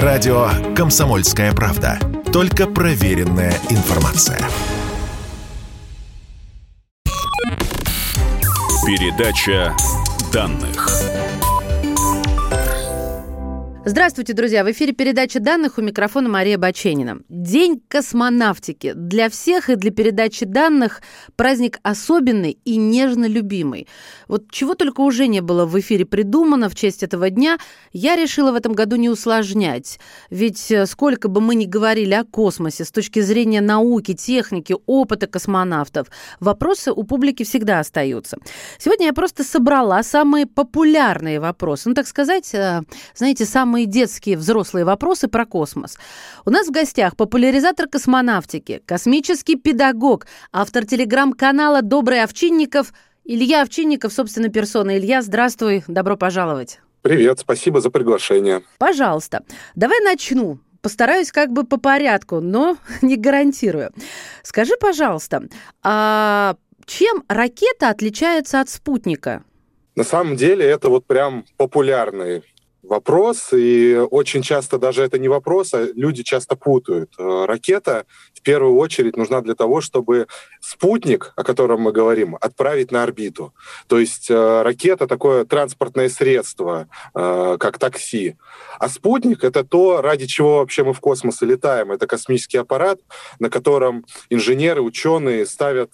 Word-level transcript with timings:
Радио 0.00 0.48
«Комсомольская 0.74 1.52
правда». 1.52 1.98
Только 2.32 2.66
проверенная 2.66 3.52
информация. 3.68 4.38
Передача 8.86 9.76
данных. 10.32 11.11
Здравствуйте, 13.84 14.32
друзья! 14.32 14.62
В 14.62 14.70
эфире 14.70 14.92
передача 14.92 15.40
данных 15.40 15.76
у 15.76 15.82
микрофона 15.82 16.28
Мария 16.28 16.56
Баченина. 16.56 17.18
День 17.28 17.82
космонавтики. 17.88 18.92
Для 18.94 19.28
всех 19.28 19.70
и 19.70 19.74
для 19.74 19.90
передачи 19.90 20.46
данных 20.46 21.02
праздник 21.34 21.80
особенный 21.82 22.58
и 22.64 22.76
нежно 22.76 23.24
любимый. 23.24 23.88
Вот 24.28 24.52
чего 24.52 24.76
только 24.76 25.00
уже 25.00 25.26
не 25.26 25.40
было 25.40 25.66
в 25.66 25.78
эфире 25.80 26.06
придумано 26.06 26.68
в 26.68 26.76
честь 26.76 27.02
этого 27.02 27.28
дня, 27.28 27.58
я 27.92 28.14
решила 28.14 28.52
в 28.52 28.54
этом 28.54 28.72
году 28.72 28.94
не 28.94 29.10
усложнять. 29.10 29.98
Ведь 30.30 30.70
э, 30.70 30.86
сколько 30.86 31.26
бы 31.26 31.40
мы 31.40 31.56
ни 31.56 31.64
говорили 31.64 32.14
о 32.14 32.22
космосе 32.22 32.84
с 32.84 32.92
точки 32.92 33.18
зрения 33.18 33.60
науки, 33.60 34.14
техники, 34.14 34.76
опыта 34.86 35.26
космонавтов, 35.26 36.06
вопросы 36.38 36.92
у 36.92 37.02
публики 37.02 37.42
всегда 37.42 37.80
остаются. 37.80 38.38
Сегодня 38.78 39.06
я 39.06 39.12
просто 39.12 39.42
собрала 39.42 40.04
самые 40.04 40.46
популярные 40.46 41.40
вопросы. 41.40 41.88
Ну, 41.88 41.96
так 41.96 42.06
сказать, 42.06 42.54
э, 42.54 42.82
знаете, 43.16 43.44
самые 43.44 43.71
самые 43.72 43.86
детские 43.86 44.36
взрослые 44.36 44.84
вопросы 44.84 45.28
про 45.28 45.46
космос. 45.46 45.96
У 46.44 46.50
нас 46.50 46.68
в 46.68 46.70
гостях 46.70 47.16
популяризатор 47.16 47.88
космонавтики, 47.88 48.82
космический 48.84 49.56
педагог, 49.56 50.26
автор 50.52 50.84
телеграм-канала 50.84 51.80
«Добрый 51.80 52.22
Овчинников» 52.22 52.92
Илья 53.24 53.62
Овчинников, 53.62 54.12
собственно, 54.12 54.50
персона. 54.50 54.98
Илья, 54.98 55.22
здравствуй, 55.22 55.84
добро 55.86 56.18
пожаловать. 56.18 56.80
Привет, 57.00 57.38
спасибо 57.38 57.80
за 57.80 57.88
приглашение. 57.88 58.62
Пожалуйста. 58.76 59.42
Давай 59.74 60.00
начну. 60.00 60.58
Постараюсь 60.82 61.32
как 61.32 61.50
бы 61.50 61.64
по 61.64 61.78
порядку, 61.78 62.40
но 62.40 62.76
не 63.00 63.16
гарантирую. 63.16 63.92
Скажи, 64.42 64.74
пожалуйста, 64.78 65.44
а 65.82 66.56
чем 66.84 67.24
ракета 67.26 67.88
отличается 67.88 68.60
от 68.60 68.68
спутника? 68.68 69.44
На 69.94 70.04
самом 70.04 70.36
деле 70.36 70.66
это 70.66 70.90
вот 70.90 71.06
прям 71.06 71.46
популярный 71.56 72.42
вопрос, 72.82 73.52
и 73.52 73.96
очень 74.10 74.42
часто 74.42 74.78
даже 74.78 75.02
это 75.02 75.18
не 75.18 75.28
вопрос, 75.28 75.74
а 75.74 75.86
люди 75.94 76.22
часто 76.22 76.56
путают. 76.56 77.12
Э, 77.18 77.44
ракета 77.46 78.06
в 78.34 78.42
первую 78.42 78.76
очередь 78.76 79.16
нужна 79.16 79.40
для 79.40 79.54
того, 79.54 79.80
чтобы 79.80 80.26
спутник, 80.60 81.32
о 81.36 81.44
котором 81.44 81.82
мы 81.82 81.92
говорим, 81.92 82.36
отправить 82.40 82.90
на 82.90 83.02
орбиту. 83.02 83.54
То 83.86 83.98
есть 83.98 84.30
э, 84.30 84.62
ракета 84.62 85.06
такое 85.06 85.44
транспортное 85.44 86.08
средство, 86.08 86.88
э, 87.14 87.56
как 87.58 87.78
такси. 87.78 88.36
А 88.78 88.88
спутник— 88.88 89.44
это 89.44 89.62
то, 89.64 90.02
ради 90.02 90.26
чего 90.26 90.58
вообще 90.58 90.82
мы 90.82 90.92
в 90.92 91.00
космос 91.00 91.40
летаем. 91.42 91.92
Это 91.92 92.06
космический 92.06 92.58
аппарат, 92.58 92.98
на 93.38 93.48
котором 93.48 94.04
инженеры, 94.28 94.82
ученые 94.82 95.46
ставят 95.46 95.92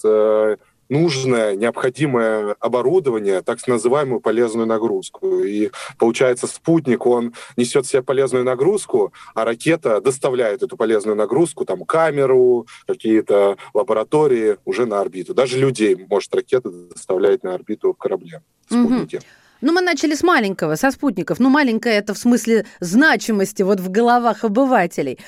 нужное, 0.89 1.55
необходимое 1.55 2.56
оборудование, 2.61 3.42
так 3.42 3.67
называемую 3.67 4.20
полезную 4.20 4.67
нагрузку. 4.67 5.45
И 5.45 5.70
получается, 5.98 6.47
спутник, 6.47 7.06
он 7.06 7.34
несет 7.56 7.86
в 7.86 7.89
себе 7.89 8.03
полезную 8.03 8.45
нагрузку, 8.45 9.12
а 9.34 9.45
ракета 9.45 10.00
доставляет 10.00 10.62
эту 10.62 10.77
полезную 10.77 11.17
нагрузку, 11.17 11.64
там, 11.64 11.84
камеру, 11.84 12.67
какие-то 12.86 13.56
лаборатории 13.75 14.56
уже 14.64 14.86
на 14.86 15.00
орбиту. 15.00 15.34
Даже 15.34 15.58
людей 15.58 15.97
может 16.08 16.34
ракета 16.34 16.70
доставлять 16.70 17.42
на 17.42 17.55
орбиту 17.55 17.92
в 17.92 17.97
корабле, 17.97 18.42
спутники. 18.69 19.17
Угу. 19.17 19.25
Ну, 19.61 19.73
мы 19.73 19.81
начали 19.81 20.14
с 20.14 20.23
маленького, 20.23 20.77
со 20.77 20.91
спутников. 20.92 21.41
Ну, 21.41 21.48
маленькое 21.48 21.97
это 21.97 22.14
в 22.14 22.19
смысле 22.19 22.64
значимости 22.78 23.62
вот 23.62 23.81
в 23.81 23.91
головах 23.91 24.45
обывателей. 24.45 25.19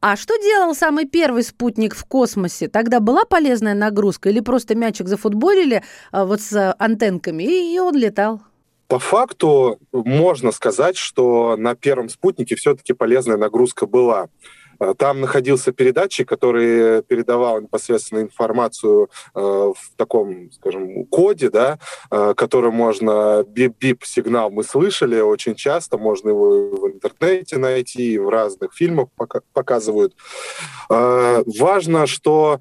А 0.00 0.16
что 0.16 0.36
делал 0.36 0.74
самый 0.74 1.06
первый 1.06 1.42
спутник 1.42 1.96
в 1.96 2.04
космосе? 2.04 2.68
Тогда 2.68 3.00
была 3.00 3.24
полезная 3.24 3.74
нагрузка 3.74 4.30
или 4.30 4.40
просто 4.40 4.76
мячик 4.76 5.08
зафутболили 5.08 5.82
а, 6.12 6.24
вот 6.24 6.40
с 6.40 6.74
антенками, 6.78 7.42
и 7.42 7.78
он 7.80 7.96
летал? 7.96 8.40
По 8.86 8.98
факту 8.98 9.78
можно 9.92 10.52
сказать, 10.52 10.96
что 10.96 11.56
на 11.56 11.74
первом 11.74 12.08
спутнике 12.08 12.56
все-таки 12.56 12.92
полезная 12.92 13.36
нагрузка 13.36 13.86
была. 13.86 14.28
А, 14.80 14.94
там 14.94 15.20
находился 15.20 15.72
передатчик, 15.72 16.28
который 16.28 17.02
передавал 17.02 17.60
непосредственно 17.60 18.20
информацию 18.20 19.10
э, 19.34 19.40
в 19.40 19.96
таком, 19.96 20.50
скажем, 20.52 21.04
коде, 21.06 21.50
да, 21.50 21.78
э, 22.10 22.34
который 22.36 22.72
можно 22.72 23.44
бип-бип 23.46 24.04
сигнал 24.04 24.50
мы 24.50 24.64
слышали 24.64 25.20
очень 25.20 25.54
часто, 25.54 25.98
можно 25.98 26.30
его 26.30 26.70
в 26.70 26.86
интернете 26.88 27.58
найти, 27.58 28.18
в 28.18 28.28
разных 28.28 28.74
фильмах 28.74 29.08
показывают. 29.52 30.14
Э, 30.88 31.42
важно, 31.46 32.06
что 32.06 32.58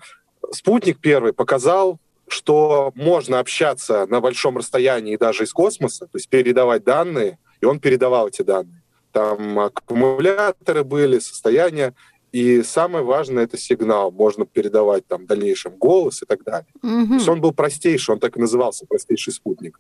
спутник 0.52 1.00
первый 1.00 1.34
показал 1.34 2.00
что 2.32 2.92
можно 2.94 3.40
общаться 3.40 4.06
на 4.06 4.22
большом 4.22 4.56
расстоянии 4.56 5.18
даже 5.18 5.46
из 5.46 5.52
космоса, 5.52 6.06
то 6.06 6.18
есть 6.20 6.30
передавать 6.30 6.84
данные, 6.84 7.40
и 7.60 7.66
он 7.66 7.80
передавал 7.80 8.28
эти 8.28 8.44
данные. 8.44 8.79
Там 9.12 9.60
аккумуляторы 9.60 10.84
были, 10.84 11.20
состояние. 11.20 11.94
И 12.32 12.62
самое 12.62 13.04
важное 13.04 13.46
это 13.46 13.58
сигнал. 13.58 14.12
Можно 14.12 14.46
передавать 14.46 15.08
там 15.08 15.24
в 15.24 15.28
дальнейшем 15.28 15.76
голос 15.78 16.22
и 16.22 16.26
так 16.26 16.44
далее. 16.44 16.68
Угу. 16.84 17.08
То 17.08 17.14
есть 17.16 17.28
он 17.28 17.42
был 17.42 17.54
простейший, 17.54 18.14
он 18.14 18.20
так 18.20 18.38
и 18.38 18.40
назывался, 18.40 18.86
простейший 18.86 19.34
спутник. 19.34 19.80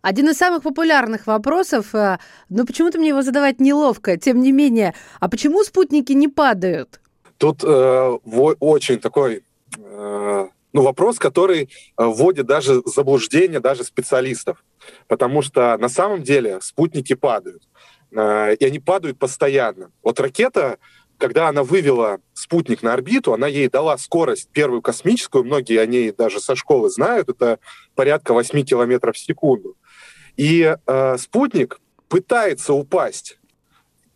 Один 0.00 0.28
из 0.28 0.36
самых 0.36 0.62
популярных 0.62 1.26
вопросов, 1.26 1.94
э, 1.94 2.18
но 2.48 2.64
почему-то 2.64 2.98
мне 2.98 3.08
его 3.08 3.22
задавать 3.22 3.60
неловко, 3.60 4.16
тем 4.16 4.40
не 4.40 4.50
менее, 4.50 4.94
а 5.20 5.28
почему 5.28 5.62
спутники 5.62 6.12
не 6.12 6.28
падают? 6.28 7.00
Тут 7.38 7.62
э, 7.64 8.18
очень 8.60 8.98
такой 8.98 9.44
э, 9.76 10.48
ну, 10.72 10.82
вопрос, 10.82 11.18
который 11.18 11.62
э, 11.62 11.66
вводит 12.04 12.46
даже 12.46 12.82
заблуждение 12.84 13.60
даже 13.60 13.84
специалистов. 13.84 14.64
Потому 15.06 15.42
что 15.42 15.76
на 15.78 15.88
самом 15.88 16.22
деле 16.22 16.60
спутники 16.60 17.14
падают. 17.14 17.62
Э, 18.14 18.54
и 18.54 18.64
они 18.64 18.78
падают 18.78 19.18
постоянно. 19.18 19.90
Вот 20.02 20.20
ракета, 20.20 20.78
когда 21.18 21.48
она 21.48 21.62
вывела 21.62 22.20
спутник 22.34 22.82
на 22.82 22.92
орбиту, 22.92 23.32
она 23.32 23.46
ей 23.46 23.68
дала 23.68 23.96
скорость 23.98 24.48
первую 24.50 24.82
космическую, 24.82 25.44
многие 25.44 25.78
о 25.78 25.86
ней 25.86 26.12
даже 26.12 26.40
со 26.40 26.56
школы 26.56 26.90
знают, 26.90 27.28
это 27.28 27.58
порядка 27.94 28.34
8 28.34 28.64
километров 28.64 29.16
в 29.16 29.18
секунду. 29.18 29.76
И 30.36 30.76
э, 30.86 31.18
спутник 31.18 31.80
пытается 32.08 32.74
упасть. 32.74 33.38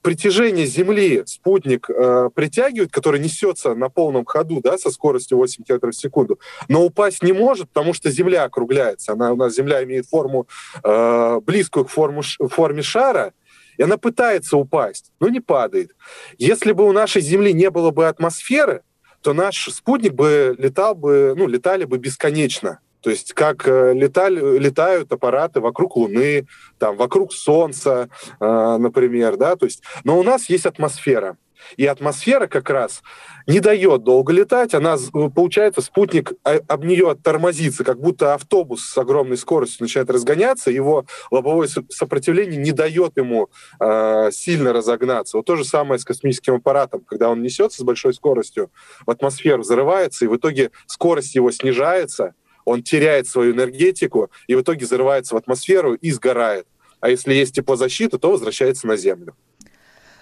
Притяжение 0.02 0.66
Земли 0.66 1.24
спутник 1.26 1.90
э, 1.90 2.30
притягивает, 2.32 2.92
который 2.92 3.18
несется 3.18 3.74
на 3.74 3.88
полном 3.88 4.24
ходу, 4.24 4.60
да, 4.60 4.78
со 4.78 4.90
скоростью 4.90 5.36
8 5.38 5.64
км 5.64 5.90
в 5.90 5.96
секунду, 5.96 6.38
но 6.68 6.84
упасть 6.84 7.24
не 7.24 7.32
может, 7.32 7.68
потому 7.70 7.92
что 7.92 8.08
Земля 8.10 8.44
округляется. 8.44 9.12
Она, 9.12 9.32
у 9.32 9.36
нас 9.36 9.54
Земля 9.56 9.82
имеет 9.82 10.06
форму 10.06 10.46
э, 10.84 11.40
близкую 11.44 11.86
к 11.86 11.88
форму, 11.88 12.22
форме 12.22 12.82
шара, 12.82 13.32
и 13.76 13.82
она 13.82 13.96
пытается 13.96 14.56
упасть, 14.56 15.12
но 15.20 15.28
не 15.28 15.40
падает. 15.40 15.92
Если 16.38 16.72
бы 16.72 16.86
у 16.86 16.92
нашей 16.92 17.22
Земли 17.22 17.52
не 17.52 17.70
было 17.70 17.90
бы 17.90 18.08
атмосферы, 18.08 18.82
то 19.22 19.32
наш 19.32 19.68
спутник 19.72 20.12
бы 20.12 20.54
летал 20.58 20.94
бы, 20.94 21.34
ну, 21.36 21.46
летали 21.46 21.84
бы 21.84 21.98
бесконечно. 21.98 22.80
То 23.00 23.10
есть 23.10 23.34
как 23.34 23.68
э, 23.68 23.92
летали, 23.94 24.58
летают 24.58 25.12
аппараты 25.12 25.60
вокруг 25.60 25.96
Луны, 25.96 26.46
там, 26.78 26.96
вокруг 26.96 27.32
Солнца, 27.32 28.08
э, 28.40 28.76
например, 28.78 29.36
да, 29.36 29.54
то 29.56 29.66
есть, 29.66 29.82
но 30.04 30.18
у 30.18 30.22
нас 30.22 30.48
есть 30.48 30.66
атмосфера. 30.66 31.36
И 31.76 31.86
атмосфера 31.86 32.46
как 32.46 32.70
раз 32.70 33.02
не 33.46 33.60
дает 33.60 34.02
долго 34.02 34.32
летать, 34.32 34.74
она, 34.74 34.96
получается, 35.34 35.80
спутник 35.80 36.32
а, 36.44 36.58
об 36.68 36.84
нее 36.84 37.16
тормозится, 37.22 37.84
как 37.84 38.00
будто 38.00 38.34
автобус 38.34 38.82
с 38.82 38.98
огромной 38.98 39.36
скоростью 39.36 39.84
начинает 39.84 40.10
разгоняться, 40.10 40.70
его 40.70 41.06
лобовое 41.30 41.68
сопротивление 41.90 42.60
не 42.60 42.72
дает 42.72 43.16
ему 43.16 43.48
э, 43.80 44.30
сильно 44.32 44.72
разогнаться. 44.72 45.36
Вот 45.36 45.46
то 45.46 45.56
же 45.56 45.64
самое 45.64 45.98
с 45.98 46.04
космическим 46.04 46.54
аппаратом, 46.54 47.00
когда 47.00 47.30
он 47.30 47.42
несется 47.42 47.82
с 47.82 47.84
большой 47.84 48.14
скоростью 48.14 48.70
в 49.06 49.10
атмосферу, 49.10 49.62
взрывается, 49.62 50.24
и 50.24 50.28
в 50.28 50.36
итоге 50.36 50.70
скорость 50.86 51.34
его 51.34 51.50
снижается, 51.50 52.34
он 52.64 52.82
теряет 52.82 53.28
свою 53.28 53.54
энергетику, 53.54 54.30
и 54.48 54.54
в 54.54 54.60
итоге 54.60 54.84
взрывается 54.84 55.34
в 55.34 55.38
атмосферу 55.38 55.94
и 55.94 56.10
сгорает. 56.10 56.66
А 57.00 57.08
если 57.08 57.32
есть 57.32 57.54
теплозащита, 57.54 58.18
то 58.18 58.32
возвращается 58.32 58.86
на 58.86 58.96
Землю. 58.96 59.36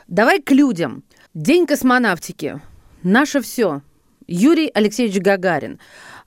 Давай 0.07 0.41
к 0.43 0.51
людям. 0.51 1.03
День 1.35 1.67
космонавтики. 1.67 2.61
Наше 3.03 3.41
все. 3.41 3.83
Юрий 4.29 4.71
Алексеевич 4.73 5.21
Гагарин. 5.21 5.81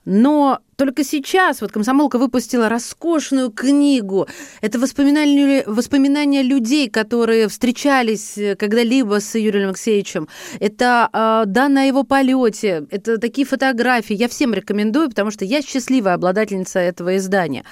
Но 0.04 0.58
только 0.76 1.02
сейчас 1.02 1.62
вот 1.62 1.72
комсомолка 1.72 2.18
выпустила 2.18 2.68
роскошную 2.68 3.50
книгу. 3.50 4.28
Это 4.60 4.78
воспоминания, 4.78 5.64
воспоминания 5.66 6.42
людей, 6.42 6.90
которые 6.90 7.48
встречались 7.48 8.36
э, 8.36 8.54
когда-либо 8.54 9.20
с 9.20 9.34
Юрием 9.34 9.68
Алексеевичем. 9.68 10.28
Это 10.60 11.08
э, 11.10 11.44
данные 11.46 11.84
о 11.84 11.86
его 11.86 12.04
полете. 12.04 12.86
Это 12.90 13.16
такие 13.16 13.46
фотографии. 13.46 14.14
Я 14.14 14.28
всем 14.28 14.52
рекомендую, 14.52 15.08
потому 15.08 15.30
что 15.30 15.46
я 15.46 15.62
счастливая 15.62 16.14
обладательница 16.14 16.80
этого 16.80 17.16
издания. 17.16 17.64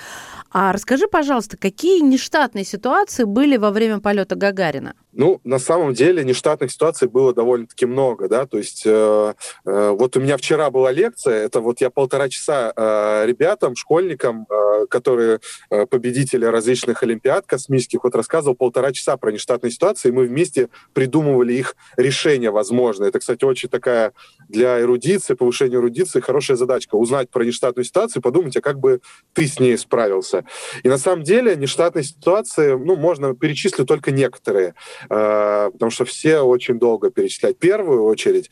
А 0.50 0.72
расскажи, 0.72 1.06
пожалуйста, 1.06 1.58
какие 1.58 2.00
нештатные 2.00 2.64
ситуации 2.64 3.24
были 3.24 3.58
во 3.58 3.70
время 3.72 4.00
полета 4.00 4.36
Гагарина? 4.36 4.94
Ну, 5.18 5.40
на 5.44 5.58
самом 5.58 5.94
деле 5.94 6.22
нештатных 6.24 6.70
ситуаций 6.70 7.08
было 7.08 7.32
довольно-таки 7.32 7.86
много, 7.86 8.28
да, 8.28 8.44
то 8.44 8.58
есть 8.58 8.82
э, 8.84 9.34
э, 9.64 9.90
вот 9.98 10.14
у 10.16 10.20
меня 10.20 10.36
вчера 10.36 10.70
была 10.70 10.92
лекция, 10.92 11.44
это 11.44 11.62
вот 11.62 11.80
я 11.80 11.88
полтора 11.88 12.28
часа 12.28 12.70
э, 12.76 13.24
ребятам, 13.26 13.76
школьникам, 13.76 14.46
э, 14.50 14.86
которые 14.90 15.40
э, 15.70 15.86
победители 15.86 16.44
различных 16.44 17.02
олимпиад 17.02 17.46
космических, 17.46 18.04
вот 18.04 18.14
рассказывал 18.14 18.56
полтора 18.56 18.92
часа 18.92 19.16
про 19.16 19.32
нештатные 19.32 19.70
ситуации, 19.70 20.10
и 20.10 20.12
мы 20.12 20.26
вместе 20.26 20.68
придумывали 20.92 21.54
их 21.54 21.76
решения 21.96 22.50
возможные. 22.50 23.08
Это, 23.08 23.18
кстати, 23.18 23.42
очень 23.44 23.70
такая 23.70 24.12
для 24.50 24.82
эрудиции, 24.82 25.32
повышения 25.32 25.76
эрудиции 25.76 26.20
хорошая 26.20 26.58
задачка, 26.58 26.96
узнать 26.96 27.30
про 27.30 27.42
нештатную 27.42 27.86
ситуацию, 27.86 28.20
подумать, 28.20 28.56
а 28.58 28.60
как 28.60 28.78
бы 28.78 29.00
ты 29.32 29.46
с 29.46 29.58
ней 29.58 29.78
справился. 29.78 30.44
И 30.82 30.90
на 30.90 30.98
самом 30.98 31.22
деле 31.22 31.56
нештатные 31.56 32.04
ситуации, 32.04 32.74
ну, 32.74 32.96
можно 32.96 33.34
перечислить 33.34 33.88
только 33.88 34.10
некоторые. 34.10 34.74
Э, 35.08 35.70
потому 35.72 35.90
что 35.90 36.04
все 36.04 36.40
очень 36.40 36.78
долго 36.78 37.10
перечислять. 37.10 37.56
В 37.56 37.58
первую 37.58 38.04
очередь, 38.04 38.50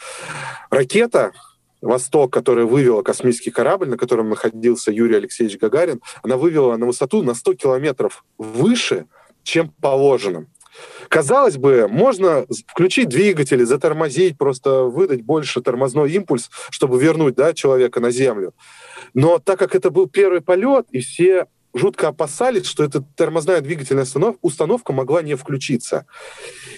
ракета 0.70 1.32
«Восток», 1.80 2.32
которая 2.32 2.64
вывела 2.64 3.02
космический 3.02 3.50
корабль, 3.50 3.88
на 3.88 3.96
котором 3.96 4.30
находился 4.30 4.90
Юрий 4.90 5.16
Алексеевич 5.16 5.58
Гагарин, 5.58 6.00
она 6.22 6.36
вывела 6.36 6.76
на 6.76 6.86
высоту 6.86 7.22
на 7.22 7.34
100 7.34 7.54
километров 7.54 8.24
выше, 8.38 9.06
чем 9.42 9.70
положено. 9.80 10.46
Казалось 11.08 11.56
бы, 11.56 11.86
можно 11.88 12.46
включить 12.66 13.08
двигатели, 13.08 13.62
затормозить, 13.64 14.36
просто 14.36 14.84
выдать 14.84 15.22
больше 15.22 15.60
тормозной 15.60 16.10
импульс, 16.12 16.50
чтобы 16.70 17.00
вернуть 17.00 17.36
да, 17.36 17.52
человека 17.52 18.00
на 18.00 18.10
Землю. 18.10 18.54
Но 19.12 19.38
так 19.38 19.58
как 19.58 19.74
это 19.74 19.90
был 19.90 20.08
первый 20.08 20.40
полет, 20.40 20.86
и 20.90 21.00
все 21.00 21.46
жутко 21.74 22.08
опасались, 22.08 22.66
что 22.66 22.84
эта 22.84 23.02
тормозная 23.16 23.60
двигательная 23.60 24.06
установка 24.40 24.92
могла 24.92 25.22
не 25.22 25.34
включиться. 25.34 26.06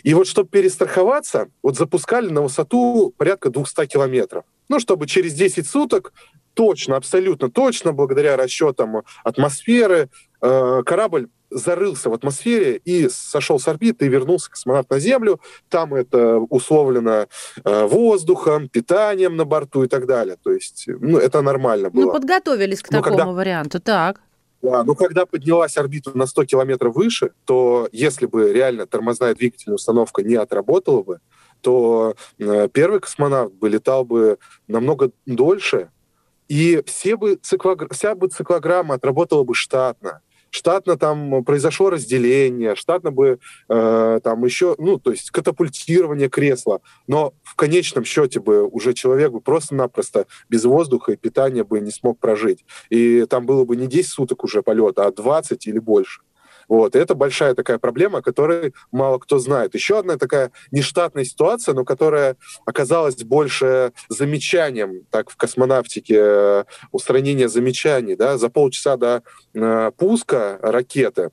И 0.02 0.14
вот 0.14 0.26
чтобы 0.26 0.48
перестраховаться, 0.48 1.48
вот 1.62 1.76
запускали 1.76 2.28
на 2.30 2.42
высоту 2.42 3.14
порядка 3.16 3.50
200 3.50 3.86
километров. 3.86 4.44
Ну, 4.68 4.80
чтобы 4.80 5.06
через 5.06 5.34
10 5.34 5.68
суток 5.68 6.12
точно, 6.54 6.96
абсолютно 6.96 7.50
точно, 7.50 7.92
благодаря 7.92 8.36
расчетам 8.36 9.02
атмосферы, 9.22 10.08
э, 10.40 10.82
корабль 10.84 11.28
зарылся 11.50 12.10
в 12.10 12.14
атмосфере 12.14 12.80
и 12.84 13.08
сошел 13.08 13.58
с 13.60 13.68
орбиты 13.68 14.06
и 14.06 14.08
вернулся 14.08 14.50
космонавт 14.50 14.90
на 14.90 14.98
Землю. 14.98 15.40
Там 15.68 15.94
это 15.94 16.38
условлено 16.38 17.26
э, 17.64 17.86
воздухом, 17.86 18.68
питанием 18.68 19.36
на 19.36 19.44
борту 19.44 19.84
и 19.84 19.88
так 19.88 20.06
далее. 20.06 20.36
То 20.42 20.50
есть, 20.50 20.84
ну, 20.88 21.18
это 21.18 21.42
нормально 21.42 21.90
ну, 21.92 22.00
было. 22.00 22.06
Ну, 22.06 22.12
подготовились 22.12 22.82
к 22.82 22.88
такому 22.88 23.16
когда... 23.16 23.32
варианту, 23.32 23.80
так. 23.80 24.20
Да, 24.62 24.84
ну 24.84 24.94
когда 24.94 25.26
поднялась 25.26 25.76
орбита 25.76 26.16
на 26.16 26.26
100 26.26 26.44
километров 26.46 26.94
выше, 26.94 27.32
то 27.44 27.88
если 27.92 28.26
бы 28.26 28.52
реально 28.52 28.86
тормозная 28.86 29.34
двигательная 29.34 29.76
установка 29.76 30.22
не 30.22 30.34
отработала 30.34 31.02
бы, 31.02 31.20
то 31.60 32.14
э, 32.38 32.68
первый 32.72 33.00
космонавт 33.00 33.52
бы 33.54 33.68
летал 33.68 34.04
бы 34.04 34.38
намного 34.66 35.10
дольше, 35.26 35.90
и 36.48 36.82
все 36.86 37.16
бы 37.16 37.36
циклогр... 37.36 37.88
вся 37.92 38.14
бы 38.14 38.28
циклограмма 38.28 38.94
отработала 38.94 39.42
бы 39.42 39.54
штатно 39.54 40.20
штатно 40.56 40.96
там 40.96 41.44
произошло 41.44 41.90
разделение, 41.90 42.74
штатно 42.74 43.10
бы 43.10 43.38
э, 43.68 44.20
там 44.24 44.44
еще, 44.44 44.74
ну, 44.78 44.98
то 44.98 45.10
есть 45.10 45.30
катапультирование 45.30 46.28
кресла, 46.28 46.80
но 47.06 47.34
в 47.42 47.54
конечном 47.56 48.04
счете 48.04 48.40
бы 48.40 48.66
уже 48.66 48.94
человек 48.94 49.32
бы 49.32 49.40
просто-напросто 49.40 50.26
без 50.48 50.64
воздуха 50.64 51.12
и 51.12 51.16
питания 51.16 51.62
бы 51.62 51.80
не 51.80 51.90
смог 51.90 52.18
прожить. 52.18 52.64
И 52.88 53.26
там 53.26 53.44
было 53.44 53.64
бы 53.64 53.76
не 53.76 53.86
10 53.86 54.08
суток 54.08 54.44
уже 54.44 54.62
полета, 54.62 55.06
а 55.06 55.12
20 55.12 55.66
или 55.66 55.78
больше. 55.78 56.22
Вот. 56.68 56.96
И 56.96 56.98
это 56.98 57.14
большая 57.14 57.54
такая 57.54 57.78
проблема, 57.78 58.18
о 58.18 58.22
которой 58.22 58.74
мало 58.90 59.18
кто 59.18 59.38
знает. 59.38 59.74
Еще 59.74 59.98
одна 59.98 60.16
такая 60.16 60.50
нештатная 60.70 61.24
ситуация, 61.24 61.74
но 61.74 61.84
которая 61.84 62.36
оказалась 62.64 63.16
больше 63.16 63.92
замечанием 64.08 65.04
так, 65.10 65.30
в 65.30 65.36
космонавтике, 65.36 66.16
э, 66.18 66.64
устранение 66.92 67.48
замечаний. 67.48 68.16
Да? 68.16 68.38
За 68.38 68.48
полчаса 68.48 68.96
до 68.96 69.22
э, 69.54 69.92
пуска 69.96 70.58
ракеты 70.62 71.30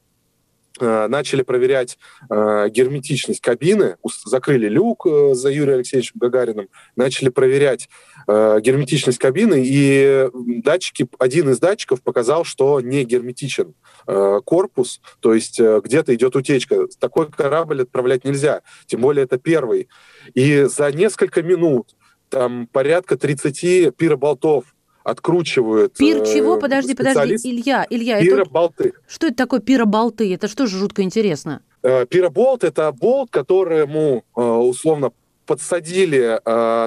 начали 0.79 1.41
проверять 1.43 1.97
э, 2.29 2.69
герметичность 2.69 3.41
кабины, 3.41 3.97
закрыли 4.25 4.67
люк 4.67 5.05
э, 5.05 5.33
за 5.33 5.49
Юрием 5.49 5.75
Алексеевичем 5.75 6.15
Гагариным, 6.19 6.67
начали 6.95 7.29
проверять 7.29 7.89
э, 8.27 8.59
герметичность 8.61 9.19
кабины, 9.19 9.63
и 9.65 10.29
датчики, 10.63 11.07
один 11.19 11.49
из 11.49 11.59
датчиков 11.59 12.01
показал, 12.01 12.43
что 12.43 12.81
не 12.81 13.03
герметичен 13.03 13.75
э, 14.07 14.39
корпус, 14.43 15.01
то 15.19 15.33
есть 15.33 15.59
э, 15.59 15.81
где-то 15.83 16.13
идет 16.15 16.35
утечка. 16.35 16.87
Такой 16.99 17.29
корабль 17.29 17.83
отправлять 17.83 18.23
нельзя, 18.23 18.61
тем 18.85 19.01
более 19.01 19.25
это 19.25 19.37
первый. 19.37 19.89
И 20.33 20.63
за 20.63 20.91
несколько 20.91 21.43
минут 21.43 21.95
там 22.29 22.67
порядка 22.67 23.17
30 23.17 23.95
пироболтов 23.95 24.73
откручивают. 25.03 25.95
Пир 25.97 26.21
э, 26.21 26.25
чего? 26.25 26.57
Подожди, 26.57 26.95
подожди, 26.95 27.35
Илья, 27.43 27.85
Илья. 27.89 28.19
Пироболты. 28.21 28.89
Это... 28.89 28.97
Что 29.07 29.27
это 29.27 29.35
такое 29.35 29.59
пироболты? 29.59 30.33
Это 30.33 30.47
что 30.47 30.65
же 30.65 30.77
жутко 30.77 31.01
интересно? 31.01 31.61
Э, 31.81 32.05
пироболт– 32.05 32.63
это 32.65 32.91
болт, 32.91 33.29
которому 33.31 34.23
э, 34.35 34.41
условно 34.41 35.11
подсадили 35.45 36.39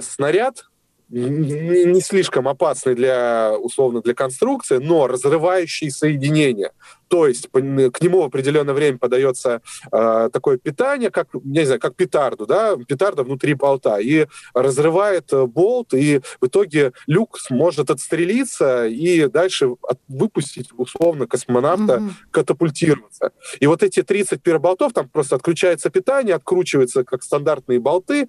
снаряд, 0.02 0.64
не 1.08 2.00
слишком 2.00 2.48
опасный 2.48 2.94
для, 2.94 3.54
условно, 3.58 4.00
для 4.00 4.14
конструкции, 4.14 4.78
но 4.78 5.06
разрывающий 5.06 5.90
соединение. 5.90 6.72
То 7.08 7.28
есть 7.28 7.48
к 7.52 8.00
нему 8.00 8.22
в 8.22 8.24
определенное 8.24 8.74
время 8.74 8.98
подается 8.98 9.62
э, 9.92 10.28
такое 10.32 10.58
питание, 10.58 11.10
как, 11.10 11.28
не 11.44 11.64
знаю, 11.64 11.80
как 11.80 11.94
петарду, 11.94 12.46
да, 12.46 12.76
петарда 12.76 13.22
внутри 13.22 13.54
болта, 13.54 13.98
и 13.98 14.26
разрывает 14.54 15.32
э, 15.32 15.46
болт, 15.46 15.94
и 15.94 16.20
в 16.40 16.46
итоге 16.46 16.92
люк 17.06 17.38
сможет 17.38 17.90
отстрелиться 17.90 18.86
и 18.86 19.28
дальше 19.28 19.76
от, 19.82 20.00
выпустить, 20.08 20.70
условно, 20.76 21.28
космонавта, 21.28 21.98
mm-hmm. 21.98 22.10
катапультироваться. 22.32 23.30
И 23.60 23.66
вот 23.68 23.84
эти 23.84 24.02
30 24.02 24.42
пироболтов, 24.42 24.92
там 24.92 25.08
просто 25.08 25.36
отключается 25.36 25.90
питание, 25.90 26.34
откручивается 26.34 27.04
как 27.04 27.22
стандартные 27.22 27.78
болты, 27.78 28.26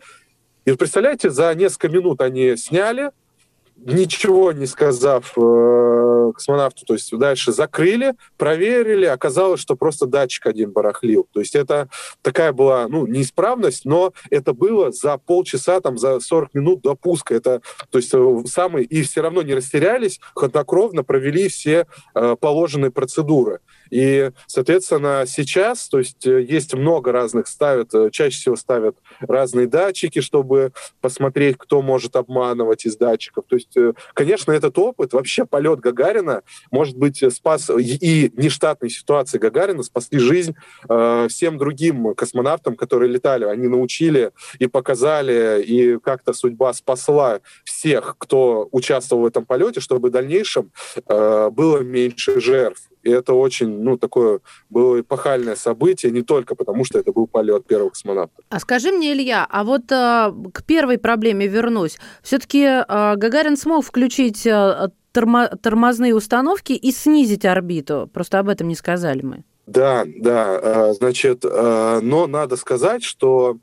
и 0.67 0.75
представляете, 0.75 1.29
за 1.29 1.55
несколько 1.55 1.87
минут 1.87 2.19
они 2.19 2.57
сняли, 2.57 3.11
ничего 3.77 4.51
не 4.51 4.65
сказав 4.65 5.31
э, 5.37 6.31
космонавту, 6.35 6.85
то 6.85 6.93
есть 6.93 7.17
дальше 7.17 7.53
закрыли, 7.53 8.15
проверили, 8.35 9.05
оказалось, 9.05 9.61
что 9.61 9.77
просто 9.77 10.07
датчик 10.07 10.45
один 10.45 10.71
барахлил. 10.71 11.25
То 11.31 11.39
есть 11.39 11.55
это 11.55 11.87
такая 12.21 12.51
была, 12.51 12.89
ну, 12.89 13.07
неисправность, 13.07 13.85
но 13.85 14.11
это 14.29 14.51
было 14.51 14.91
за 14.91 15.17
полчаса, 15.17 15.79
там, 15.79 15.97
за 15.97 16.19
40 16.19 16.53
минут 16.53 16.81
до 16.81 16.95
пуска. 16.95 17.33
Это, 17.33 17.61
то 17.89 17.99
есть 17.99 18.13
э, 18.13 18.41
самые, 18.47 18.83
и 18.83 19.03
все 19.03 19.21
равно 19.21 19.43
не 19.43 19.53
растерялись, 19.53 20.19
хладнокровно 20.33 21.05
провели 21.05 21.47
все 21.47 21.87
э, 22.13 22.35
положенные 22.37 22.91
процедуры. 22.91 23.61
И, 23.89 24.31
соответственно, 24.47 25.25
сейчас, 25.27 25.87
то 25.87 25.99
есть 25.99 26.25
э, 26.25 26.41
есть 26.41 26.73
много 26.73 27.11
разных, 27.11 27.47
ставят, 27.47 27.93
э, 27.93 28.09
чаще 28.11 28.37
всего 28.37 28.55
ставят 28.55 28.97
разные 29.19 29.67
датчики, 29.67 30.21
чтобы 30.21 30.71
посмотреть, 31.01 31.57
кто 31.57 31.81
может 31.81 32.15
обманывать 32.15 32.85
из 32.85 32.97
датчиков. 32.97 33.45
То 33.47 33.55
есть, 33.55 33.75
э, 33.77 33.93
конечно, 34.13 34.51
этот 34.51 34.77
опыт, 34.77 35.13
вообще 35.13 35.45
полет 35.45 35.79
Гагарина, 35.79 36.43
может 36.71 36.97
быть, 36.97 37.23
спас 37.33 37.69
и 37.69 38.31
нештатные 38.35 38.89
ситуации 38.89 39.37
Гагарина 39.37 39.83
спасли 39.83 40.19
жизнь 40.19 40.55
всем 41.29 41.57
другим 41.57 42.13
космонавтам, 42.15 42.75
которые 42.75 43.11
летали. 43.11 43.45
Они 43.45 43.67
научили 43.67 44.31
и 44.59 44.67
показали, 44.67 45.61
и 45.63 45.99
как-то 45.99 46.33
судьба 46.33 46.73
спасла 46.73 47.39
всех, 47.63 48.15
кто 48.17 48.67
участвовал 48.71 49.23
в 49.23 49.25
этом 49.25 49.45
полете, 49.45 49.79
чтобы 49.79 50.09
в 50.09 50.11
дальнейшем 50.11 50.71
было 51.07 51.79
меньше 51.79 52.39
жертв. 52.39 52.89
И 53.03 53.09
это 53.09 53.33
очень, 53.33 53.81
ну, 53.81 53.97
такое 53.97 54.39
было 54.69 54.99
эпохальное 54.99 55.55
событие, 55.55 56.11
не 56.11 56.21
только 56.21 56.55
потому, 56.55 56.85
что 56.85 56.99
это 56.99 57.11
был 57.11 57.27
полет 57.27 57.65
первого 57.65 57.89
космонавта. 57.89 58.43
А 58.49 58.59
скажи 58.59 58.91
мне, 58.91 59.13
Илья, 59.13 59.47
а 59.49 59.63
вот 59.63 59.91
а, 59.91 60.33
к 60.53 60.63
первой 60.63 60.97
проблеме 60.97 61.47
вернусь. 61.47 61.97
Все-таки 62.21 62.63
а, 62.65 63.15
Гагарин 63.15 63.57
смог 63.57 63.85
включить 63.85 64.45
а, 64.47 64.91
тормо- 65.13 65.55
тормозные 65.57 66.15
установки 66.15 66.73
и 66.73 66.91
снизить 66.91 67.45
орбиту. 67.45 68.09
Просто 68.13 68.39
об 68.39 68.49
этом 68.49 68.67
не 68.67 68.75
сказали 68.75 69.21
мы. 69.21 69.43
Да, 69.67 70.05
да, 70.07 70.59
э, 70.63 70.93
значит, 70.93 71.43
э, 71.43 71.99
но 72.01 72.25
надо 72.25 72.55
сказать, 72.55 73.03
что 73.03 73.57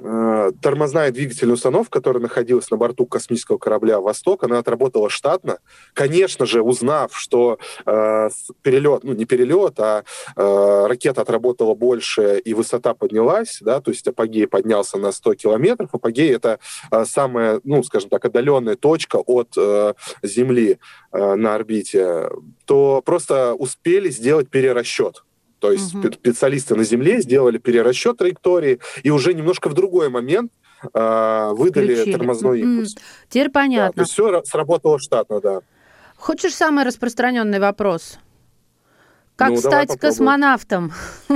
э, 0.00 0.52
тормозная 0.62 1.10
двигательная 1.10 1.52
установка, 1.52 1.98
которая 1.98 2.22
находилась 2.22 2.70
на 2.70 2.78
борту 2.78 3.04
космического 3.04 3.58
корабля 3.58 4.00
«Восток», 4.00 4.42
она 4.42 4.58
отработала 4.58 5.10
штатно. 5.10 5.58
Конечно 5.92 6.46
же, 6.46 6.62
узнав, 6.62 7.14
что 7.14 7.58
перелет, 7.84 9.04
ну 9.04 9.12
не 9.12 9.26
перелет, 9.26 9.78
а 9.78 10.04
ракета 10.34 11.20
отработала 11.20 11.74
больше 11.74 12.38
и 12.38 12.54
высота 12.54 12.94
поднялась, 12.94 13.58
да, 13.60 13.80
то 13.80 13.90
есть 13.90 14.06
апогей 14.08 14.46
поднялся 14.46 14.96
на 14.96 15.12
100 15.12 15.34
километров. 15.34 15.90
Апогей— 15.92 16.34
это 16.34 16.58
самая, 17.04 17.60
ну, 17.64 17.82
скажем 17.82 18.08
так, 18.08 18.24
отдаленная 18.24 18.76
точка 18.76 19.16
от 19.18 19.54
Земли 20.22 20.78
на 21.12 21.54
орбите, 21.54 22.30
то 22.64 23.02
просто 23.04 23.54
успели 23.54 24.08
сделать 24.08 24.48
перерасчет 24.48 25.22
То 25.60 25.72
есть 25.72 25.94
угу. 25.94 26.10
специалисты 26.12 26.74
на 26.74 26.84
Земле 26.84 27.20
сделали 27.20 27.58
перерасчет 27.58 28.16
траектории 28.16 28.80
и 29.02 29.10
уже 29.10 29.34
немножко 29.34 29.68
в 29.68 29.74
другой 29.74 30.08
момент 30.08 30.50
э, 30.92 31.50
выдали 31.52 31.94
Включили. 31.94 32.16
тормозной 32.16 32.60
импульс. 32.60 32.96
Теперь 33.28 33.50
понятно. 33.50 33.88
Да, 33.88 33.92
то 33.92 34.00
есть 34.00 34.12
все 34.12 34.42
сработало 34.44 34.98
штатно, 34.98 35.40
да. 35.40 35.60
Хочешь 36.16 36.54
самый 36.54 36.84
распространенный 36.84 37.60
вопрос? 37.60 38.18
Как 39.40 39.52
ну, 39.52 39.56
стать 39.56 39.98
космонавтом? 39.98 40.92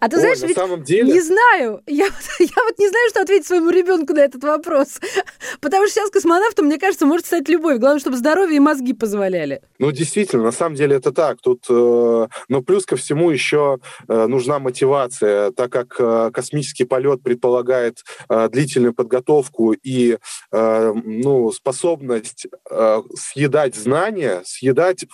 А 0.00 0.08
ты 0.08 0.16
Ой, 0.16 0.20
знаешь, 0.20 0.40
на 0.40 0.46
ведь 0.46 0.84
деле... 0.84 1.12
не 1.12 1.20
знаю. 1.20 1.82
Я, 1.86 2.04
я 2.38 2.64
вот 2.64 2.78
не 2.78 2.88
знаю, 2.88 3.10
что 3.10 3.20
ответить 3.22 3.46
своему 3.46 3.70
ребенку 3.70 4.12
на 4.12 4.20
этот 4.20 4.42
вопрос. 4.44 5.00
Потому 5.60 5.86
что 5.86 5.94
сейчас 5.94 6.10
космонавтом, 6.10 6.66
мне 6.66 6.78
кажется, 6.78 7.06
может 7.06 7.26
стать 7.26 7.48
любой. 7.48 7.78
Главное, 7.78 8.00
чтобы 8.00 8.16
здоровье 8.16 8.56
и 8.56 8.60
мозги 8.60 8.92
позволяли. 8.92 9.62
Ну, 9.78 9.90
действительно, 9.92 10.44
на 10.44 10.52
самом 10.52 10.76
деле 10.76 10.96
это 10.96 11.12
так. 11.12 11.38
Тут, 11.40 11.64
э, 11.68 12.28
но 12.48 12.62
плюс 12.62 12.86
ко 12.86 12.96
всему 12.96 13.30
еще 13.30 13.78
э, 14.08 14.26
нужна 14.26 14.58
мотивация, 14.58 15.50
так 15.50 15.70
как 15.72 15.96
э, 15.98 16.30
космический 16.32 16.84
полет 16.84 17.22
предполагает 17.22 18.04
э, 18.28 18.48
длительную 18.48 18.94
подготовку 18.94 19.72
и 19.72 20.18
э, 20.52 20.92
ну, 21.04 21.52
способность 21.52 22.46
э, 22.70 23.02
съедать 23.14 23.74
знания, 23.74 24.42
съедать 24.44 25.06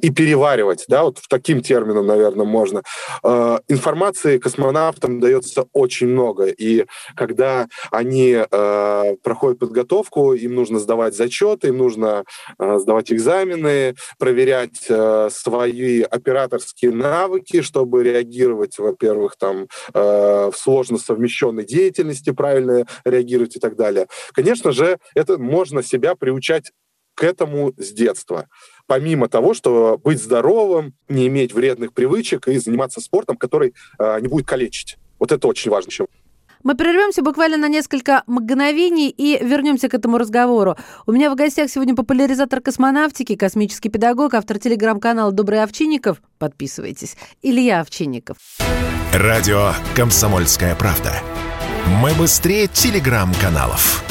и 0.00 0.10
переваривать, 0.42 0.84
да, 0.88 1.04
вот 1.04 1.18
в 1.18 1.28
таким 1.28 1.60
термином, 1.60 2.06
наверное, 2.06 2.44
можно. 2.44 2.82
Э, 3.22 3.58
информации 3.68 4.38
космонавтам 4.38 5.20
дается 5.20 5.66
очень 5.72 6.08
много, 6.08 6.46
и 6.46 6.86
когда 7.14 7.68
они 7.90 8.36
э, 8.38 9.16
проходят 9.22 9.60
подготовку, 9.60 10.34
им 10.34 10.54
нужно 10.54 10.80
сдавать 10.80 11.14
зачеты, 11.14 11.68
им 11.68 11.78
нужно 11.78 12.24
э, 12.58 12.78
сдавать 12.78 13.12
экзамены, 13.12 13.94
проверять 14.18 14.86
э, 14.88 15.28
свои 15.30 16.02
операторские 16.02 16.90
навыки, 16.90 17.62
чтобы 17.62 18.02
реагировать, 18.02 18.78
во-первых, 18.78 19.36
там 19.38 19.68
э, 19.94 20.50
в 20.52 20.54
сложно 20.56 20.98
совмещенной 20.98 21.64
деятельности, 21.64 22.30
правильно 22.30 22.84
реагировать 23.04 23.56
и 23.56 23.60
так 23.60 23.76
далее. 23.76 24.08
Конечно 24.32 24.72
же, 24.72 24.98
это 25.14 25.38
можно 25.38 25.82
себя 25.82 26.14
приучать 26.16 26.72
к 27.14 27.24
этому 27.24 27.72
с 27.76 27.92
детства 27.92 28.48
помимо 28.86 29.28
того, 29.28 29.54
что 29.54 29.98
быть 30.02 30.22
здоровым, 30.22 30.94
не 31.08 31.26
иметь 31.28 31.54
вредных 31.54 31.92
привычек 31.92 32.48
и 32.48 32.58
заниматься 32.58 33.00
спортом, 33.00 33.36
который 33.36 33.74
э, 33.98 34.20
не 34.20 34.28
будет 34.28 34.46
калечить. 34.46 34.98
Вот 35.18 35.32
это 35.32 35.48
очень 35.48 35.70
важно. 35.70 35.90
Мы 36.62 36.76
прервемся 36.76 37.22
буквально 37.22 37.56
на 37.56 37.68
несколько 37.68 38.22
мгновений 38.26 39.08
и 39.08 39.42
вернемся 39.42 39.88
к 39.88 39.94
этому 39.94 40.18
разговору. 40.18 40.76
У 41.06 41.12
меня 41.12 41.30
в 41.30 41.34
гостях 41.34 41.70
сегодня 41.70 41.96
популяризатор 41.96 42.60
космонавтики, 42.60 43.34
космический 43.34 43.88
педагог, 43.88 44.34
автор 44.34 44.58
телеграм-канала 44.58 45.32
«Добрый 45.32 45.62
Овчинников». 45.62 46.22
Подписывайтесь. 46.38 47.16
Илья 47.40 47.80
Овчинников. 47.80 48.36
Радио 49.12 49.72
«Комсомольская 49.96 50.76
правда». 50.76 51.14
Мы 52.00 52.12
быстрее 52.14 52.68
телеграм-каналов. 52.68 54.04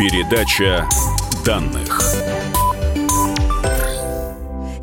Передача 0.00 0.88
данных. 1.44 2.00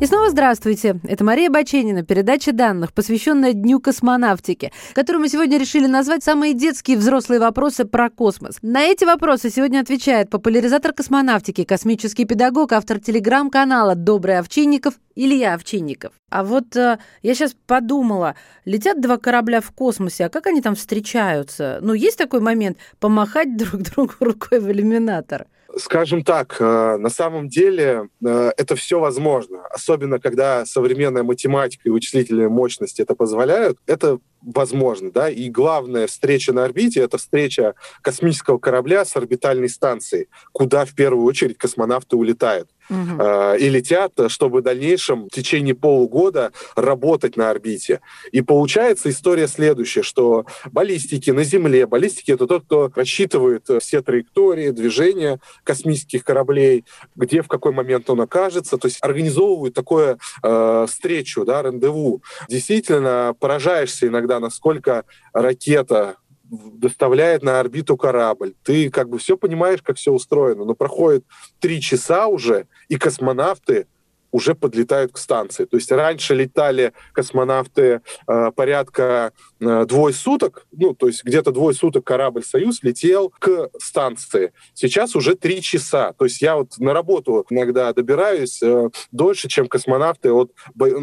И 0.00 0.06
снова 0.06 0.30
здравствуйте. 0.30 1.00
Это 1.02 1.24
Мария 1.24 1.50
Баченина, 1.50 2.04
передача 2.04 2.52
данных, 2.52 2.92
посвященная 2.92 3.52
Дню 3.52 3.80
космонавтики, 3.80 4.70
которую 4.94 5.22
мы 5.22 5.28
сегодня 5.28 5.58
решили 5.58 5.88
назвать 5.88 6.22
«Самые 6.22 6.54
детские 6.54 6.96
и 6.96 7.00
взрослые 7.00 7.40
вопросы 7.40 7.84
про 7.84 8.08
космос». 8.08 8.58
На 8.62 8.82
эти 8.82 9.04
вопросы 9.04 9.50
сегодня 9.50 9.80
отвечает 9.80 10.30
популяризатор 10.30 10.92
космонавтики, 10.92 11.64
космический 11.64 12.26
педагог, 12.26 12.70
автор 12.74 13.00
телеграм-канала 13.00 13.96
«Добрый 13.96 14.38
Овчинников» 14.38 14.94
Илья 15.16 15.54
Овчинников. 15.54 16.12
А 16.30 16.44
вот 16.44 16.76
э, 16.76 17.00
я 17.22 17.34
сейчас 17.34 17.56
подумала, 17.66 18.36
летят 18.64 19.00
два 19.00 19.16
корабля 19.16 19.60
в 19.60 19.72
космосе, 19.72 20.26
а 20.26 20.28
как 20.28 20.46
они 20.46 20.62
там 20.62 20.76
встречаются? 20.76 21.80
Ну, 21.82 21.92
есть 21.92 22.18
такой 22.18 22.38
момент 22.38 22.78
помахать 23.00 23.56
друг 23.56 23.82
другу 23.82 24.14
рукой 24.20 24.60
в 24.60 24.70
иллюминатор? 24.70 25.48
Скажем 25.76 26.24
так, 26.24 26.56
э, 26.60 26.96
на 26.96 27.10
самом 27.10 27.48
деле 27.48 28.08
э, 28.24 28.52
это 28.56 28.74
все 28.74 28.98
возможно, 28.98 29.66
особенно 29.66 30.18
когда 30.18 30.64
современная 30.64 31.22
математика 31.22 31.82
и 31.84 31.90
вычислительные 31.90 32.48
мощности 32.48 33.02
это 33.02 33.14
позволяют. 33.14 33.78
Это 33.86 34.18
возможно, 34.40 35.10
да, 35.10 35.28
и 35.28 35.50
главная 35.50 36.06
встреча 36.06 36.54
на 36.54 36.64
орбите— 36.64 37.00
это 37.02 37.18
встреча 37.18 37.74
космического 38.00 38.58
корабля 38.58 39.04
с 39.04 39.14
орбитальной 39.14 39.68
станцией, 39.68 40.28
куда 40.52 40.86
в 40.86 40.94
первую 40.94 41.26
очередь 41.26 41.58
космонавты 41.58 42.16
улетают 42.16 42.70
угу. 42.88 43.22
э, 43.22 43.58
и 43.58 43.68
летят, 43.68 44.12
чтобы 44.28 44.60
в 44.60 44.62
дальнейшем 44.62 45.26
в 45.26 45.30
течение 45.30 45.74
полугода 45.74 46.52
работать 46.76 47.36
на 47.36 47.50
орбите. 47.50 48.00
И 48.32 48.40
получается 48.40 49.10
история 49.10 49.48
следующая, 49.48 50.02
что 50.02 50.46
баллистики 50.70 51.30
на 51.30 51.44
Земле, 51.44 51.86
баллистики— 51.86 52.30
это 52.32 52.46
тот, 52.46 52.64
кто 52.64 52.90
рассчитывает 52.94 53.68
все 53.80 54.02
траектории 54.02 54.70
движения 54.70 55.40
космических 55.64 56.24
кораблей, 56.24 56.84
где 57.16 57.42
в 57.42 57.48
какой 57.48 57.72
момент 57.72 58.08
он 58.10 58.20
окажется, 58.20 58.78
то 58.78 58.86
есть 58.86 58.98
организовывают 59.02 59.74
такое 59.74 60.18
э, 60.42 60.86
встречу, 60.88 61.44
да, 61.44 61.62
рандеву. 61.62 62.22
Действительно, 62.48 63.34
поражаешься 63.38 64.06
иногда, 64.08 64.40
насколько 64.40 65.04
ракета 65.32 66.16
доставляет 66.50 67.42
на 67.42 67.60
орбиту 67.60 67.96
корабль. 67.96 68.54
Ты 68.62 68.90
как 68.90 69.08
бы 69.08 69.18
все 69.18 69.36
понимаешь, 69.36 69.82
как 69.82 69.96
все 69.96 70.12
устроено, 70.12 70.64
но 70.64 70.74
проходит 70.74 71.24
три 71.60 71.80
часа 71.80 72.26
уже, 72.26 72.66
и 72.88 72.96
космонавты 72.96 73.86
уже 74.30 74.54
подлетают 74.54 75.12
к 75.12 75.18
станции. 75.18 75.64
То 75.64 75.76
есть 75.76 75.90
раньше 75.90 76.34
летали 76.34 76.92
космонавты 77.12 78.02
э, 78.26 78.50
порядка 78.54 79.32
э, 79.60 79.84
двое 79.86 80.14
суток, 80.14 80.66
ну, 80.72 80.94
то 80.94 81.06
есть 81.06 81.24
где-то 81.24 81.50
двое 81.52 81.74
суток 81.74 82.04
корабль 82.04 82.44
«Союз» 82.44 82.82
летел 82.82 83.32
к 83.38 83.70
станции. 83.78 84.52
Сейчас 84.74 85.16
уже 85.16 85.34
три 85.34 85.62
часа. 85.62 86.12
То 86.12 86.24
есть 86.24 86.42
я 86.42 86.56
вот 86.56 86.78
на 86.78 86.92
работу 86.92 87.46
иногда 87.50 87.92
добираюсь 87.92 88.62
э, 88.62 88.90
дольше, 89.12 89.48
чем 89.48 89.66
космонавты 89.66 90.30
от, 90.32 90.52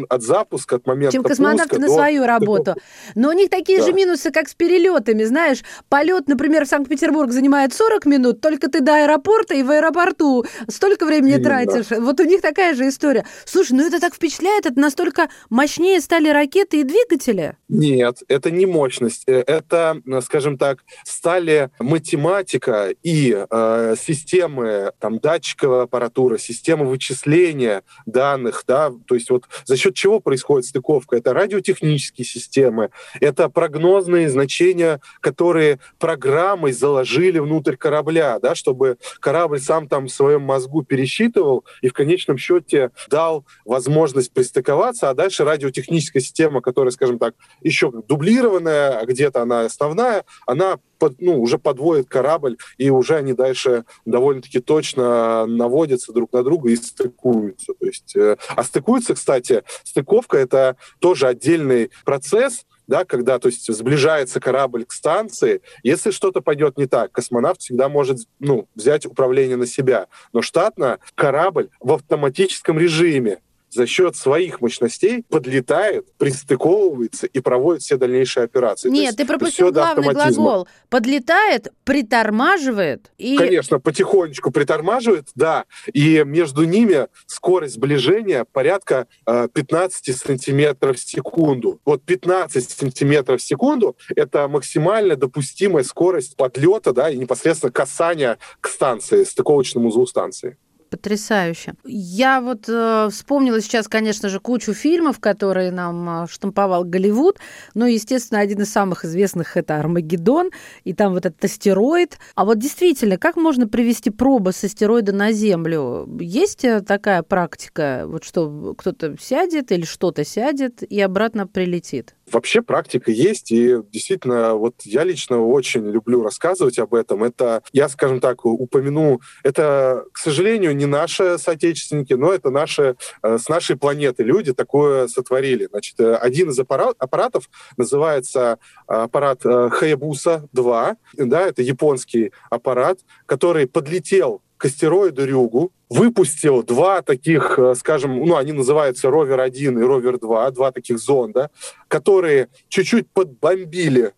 от 0.08 0.22
запуска, 0.22 0.76
от 0.76 0.86
момента 0.86 1.12
Чем 1.12 1.22
космонавты 1.22 1.78
на 1.78 1.88
до... 1.88 1.92
свою 1.92 2.26
работу. 2.26 2.74
Но 3.14 3.30
у 3.30 3.32
них 3.32 3.50
такие 3.50 3.78
да. 3.78 3.86
же 3.86 3.92
минусы, 3.92 4.30
как 4.30 4.48
с 4.48 4.54
перелетами. 4.54 5.24
Знаешь, 5.24 5.62
полет, 5.88 6.28
например, 6.28 6.64
в 6.64 6.68
Санкт-Петербург 6.68 7.32
занимает 7.32 7.74
40 7.74 8.06
минут, 8.06 8.40
только 8.40 8.68
ты 8.68 8.80
до 8.80 9.04
аэропорта 9.04 9.54
и 9.54 9.62
в 9.62 9.70
аэропорту 9.70 10.44
столько 10.68 11.06
времени 11.06 11.34
Именно. 11.34 11.44
тратишь. 11.44 11.86
Вот 11.98 12.20
у 12.20 12.24
них 12.24 12.40
такая 12.40 12.74
же 12.74 12.88
история 12.88 13.15
история. 13.16 13.24
Слушай, 13.44 13.72
ну 13.72 13.86
это 13.86 14.00
так 14.00 14.14
впечатляет, 14.14 14.66
это 14.66 14.78
настолько 14.80 15.28
мощнее 15.50 16.00
стали 16.00 16.28
ракеты 16.28 16.80
и 16.80 16.84
двигатели? 16.84 17.56
Нет, 17.68 18.22
это 18.28 18.50
не 18.50 18.66
мощность. 18.66 19.24
Э, 19.26 19.42
это, 19.46 20.00
скажем 20.22 20.58
так, 20.58 20.84
стали 21.04 21.70
математика 21.78 22.90
и 23.02 23.46
э, 23.48 23.94
системы 24.00 24.92
там, 24.98 25.18
датчиковой 25.18 25.84
аппаратуры, 25.84 26.38
системы 26.38 26.86
вычисления 26.86 27.82
данных, 28.06 28.64
да, 28.66 28.92
то 29.06 29.14
есть 29.14 29.30
вот 29.30 29.44
за 29.64 29.76
счет 29.76 29.94
чего 29.94 30.20
происходит 30.20 30.66
стыковка? 30.66 31.16
Это 31.16 31.32
радиотехнические 31.32 32.24
системы, 32.24 32.90
это 33.20 33.48
прогнозные 33.48 34.28
значения, 34.28 35.00
которые 35.20 35.78
программой 35.98 36.72
заложили 36.72 37.38
внутрь 37.38 37.76
корабля, 37.76 38.38
да, 38.40 38.54
чтобы 38.54 38.98
корабль 39.20 39.60
сам 39.60 39.88
там 39.88 40.06
в 40.06 40.12
своем 40.12 40.42
мозгу 40.42 40.82
пересчитывал 40.82 41.64
и 41.82 41.88
в 41.88 41.92
конечном 41.92 42.38
счете 42.38 42.90
дал 43.08 43.44
возможность 43.64 44.32
пристыковаться, 44.32 45.10
а 45.10 45.14
дальше 45.14 45.44
радиотехническая 45.44 46.22
система, 46.22 46.60
которая, 46.60 46.90
скажем 46.90 47.18
так, 47.18 47.34
еще 47.62 47.90
дублированная, 47.90 49.04
где-то 49.04 49.42
она 49.42 49.62
основная, 49.62 50.24
она 50.46 50.78
под, 50.98 51.20
ну, 51.20 51.40
уже 51.40 51.58
подводит 51.58 52.08
корабль, 52.08 52.56
и 52.78 52.90
уже 52.90 53.16
они 53.16 53.32
дальше 53.32 53.84
довольно-таки 54.04 54.60
точно 54.60 55.46
наводятся 55.46 56.12
друг 56.12 56.32
на 56.32 56.42
друга 56.42 56.70
и 56.70 56.76
стыкуются. 56.76 57.74
То 57.78 57.86
есть, 57.86 58.16
э, 58.16 58.36
а 58.48 58.64
стыкуются, 58.64 59.14
кстати, 59.14 59.62
стыковка— 59.84 60.38
это 60.38 60.76
тоже 60.98 61.26
отдельный 61.28 61.90
процесс, 62.04 62.64
да, 62.86 63.04
когда 63.04 63.38
то 63.38 63.48
есть, 63.48 63.72
сближается 63.72 64.40
корабль 64.40 64.84
к 64.84 64.92
станции, 64.92 65.60
если 65.82 66.10
что-то 66.10 66.40
пойдет 66.40 66.78
не 66.78 66.86
так, 66.86 67.12
космонавт 67.12 67.60
всегда 67.60 67.88
может 67.88 68.18
ну, 68.38 68.68
взять 68.74 69.06
управление 69.06 69.56
на 69.56 69.66
себя. 69.66 70.06
Но 70.32 70.42
штатно 70.42 70.98
корабль 71.14 71.68
в 71.80 71.92
автоматическом 71.92 72.78
режиме 72.78 73.38
за 73.76 73.86
счет 73.86 74.16
своих 74.16 74.60
мощностей 74.60 75.24
подлетает, 75.28 76.06
пристыковывается 76.16 77.26
и 77.26 77.40
проводит 77.40 77.82
все 77.82 77.96
дальнейшие 77.96 78.44
операции. 78.44 78.88
Нет, 78.88 79.04
есть, 79.04 79.18
ты 79.18 79.26
пропустил 79.26 79.70
главный 79.70 80.12
глагол. 80.12 80.66
Подлетает, 80.88 81.72
притормаживает 81.84 83.10
и... 83.18 83.36
Конечно, 83.36 83.78
потихонечку 83.78 84.50
притормаживает, 84.50 85.28
да. 85.34 85.66
И 85.92 86.22
между 86.24 86.64
ними 86.64 87.08
скорость 87.26 87.74
сближения 87.74 88.46
порядка 88.50 89.06
э, 89.26 89.48
15 89.52 90.16
сантиметров 90.16 90.96
в 90.96 91.08
секунду. 91.08 91.80
Вот 91.84 92.02
15 92.02 92.70
сантиметров 92.70 93.40
в 93.40 93.44
секунду— 93.44 93.96
это 94.16 94.48
максимально 94.48 95.16
допустимая 95.16 95.84
скорость 95.84 96.36
подлета, 96.36 96.92
да, 96.92 97.10
и 97.10 97.18
непосредственно 97.18 97.70
касания 97.70 98.38
к 98.60 98.68
станции, 98.68 99.24
стыковочному 99.24 99.88
узлу 99.88 100.06
станции. 100.06 100.56
Потрясающе. 100.96 101.74
Я 101.84 102.40
вот 102.40 102.68
э, 102.68 103.08
вспомнила 103.10 103.60
сейчас, 103.60 103.86
конечно 103.86 104.28
же, 104.28 104.40
кучу 104.40 104.72
фильмов, 104.72 105.20
которые 105.20 105.70
нам 105.70 106.24
э, 106.24 106.26
штамповал 106.28 106.84
Голливуд. 106.84 107.38
Но, 107.74 107.86
естественно, 107.86 108.40
один 108.40 108.62
из 108.62 108.72
самых 108.72 109.04
известных 109.04 109.56
это 109.56 109.78
Армагеддон, 109.78 110.50
и 110.84 110.94
там 110.94 111.12
вот 111.12 111.26
этот 111.26 111.44
астероид. 111.44 112.18
А 112.34 112.44
вот 112.44 112.58
действительно, 112.58 113.18
как 113.18 113.36
можно 113.36 113.68
привести 113.68 114.10
пробы 114.10 114.52
с 114.52 114.64
астероида 114.64 115.12
на 115.12 115.32
Землю? 115.32 116.08
Есть 116.18 116.64
э, 116.64 116.80
такая 116.80 117.22
практика, 117.22 118.04
вот 118.06 118.24
что 118.24 118.74
кто-то 118.76 119.16
сядет 119.20 119.72
или 119.72 119.84
что-то 119.84 120.24
сядет 120.24 120.82
и 120.82 121.00
обратно 121.00 121.46
прилетит? 121.46 122.15
Вообще 122.30 122.60
практика 122.60 123.12
есть, 123.12 123.52
и 123.52 123.76
действительно, 123.92 124.54
вот 124.54 124.82
я 124.82 125.04
лично 125.04 125.40
очень 125.40 125.88
люблю 125.88 126.22
рассказывать 126.22 126.78
об 126.78 126.94
этом. 126.94 127.22
Это, 127.22 127.62
я, 127.72 127.88
скажем 127.88 128.20
так, 128.20 128.44
упомяну, 128.44 129.20
это, 129.44 130.04
к 130.12 130.18
сожалению, 130.18 130.74
не 130.74 130.86
наши 130.86 131.38
соотечественники, 131.38 132.14
но 132.14 132.32
это 132.32 132.50
наши, 132.50 132.96
э, 133.22 133.38
с 133.38 133.48
нашей 133.48 133.76
планеты 133.76 134.24
люди 134.24 134.52
такое 134.52 135.06
сотворили. 135.06 135.66
Значит, 135.66 136.00
э, 136.00 136.16
один 136.16 136.50
из 136.50 136.58
аппарат, 136.58 136.96
аппаратов 136.98 137.48
называется 137.76 138.58
э, 138.88 138.92
аппарат 138.92 139.44
Хаябуса-2, 139.44 140.96
да, 141.14 141.40
это 141.42 141.62
японский 141.62 142.32
аппарат, 142.50 142.98
который 143.26 143.68
подлетел 143.68 144.42
астероиду 144.64 145.24
Рюгу, 145.24 145.72
выпустил 145.88 146.62
два 146.62 147.02
таких, 147.02 147.58
э, 147.58 147.74
скажем, 147.74 148.24
ну, 148.24 148.36
они 148.36 148.52
называются 148.52 149.08
Ровер-1 149.08 149.50
и 149.50 149.82
Ровер-2, 149.82 150.50
два 150.52 150.72
таких 150.72 150.98
зонда, 150.98 151.50
которые 151.88 152.48
чуть-чуть 152.68 153.08
подбомбили 153.10 154.12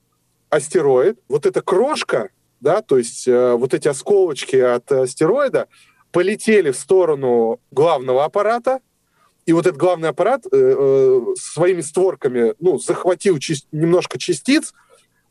астероид. 0.50 1.18
Вот 1.28 1.47
эта 1.47 1.61
крошка, 1.61 2.30
да, 2.61 2.83
то 2.83 2.99
есть 2.99 3.28
э, 3.28 3.52
вот 3.54 3.75
эти 3.75 3.88
осколочки 3.88 4.57
от 4.57 4.90
астероида 4.90 5.68
полетели 6.12 6.71
в 6.71 6.76
сторону 6.76 7.61
главного 7.71 8.25
аппарата, 8.25 8.80
и 9.47 9.52
вот 9.52 9.66
этот 9.66 9.78
главный 9.78 10.11
аппарат 10.11 10.45
э, 10.45 10.49
э, 10.52 11.21
своими 11.37 11.80
створками, 11.80 12.54
ну, 12.61 12.78
захватил 12.78 13.38
чис- 13.38 13.66
немножко 13.73 14.18
частиц, 14.18 14.75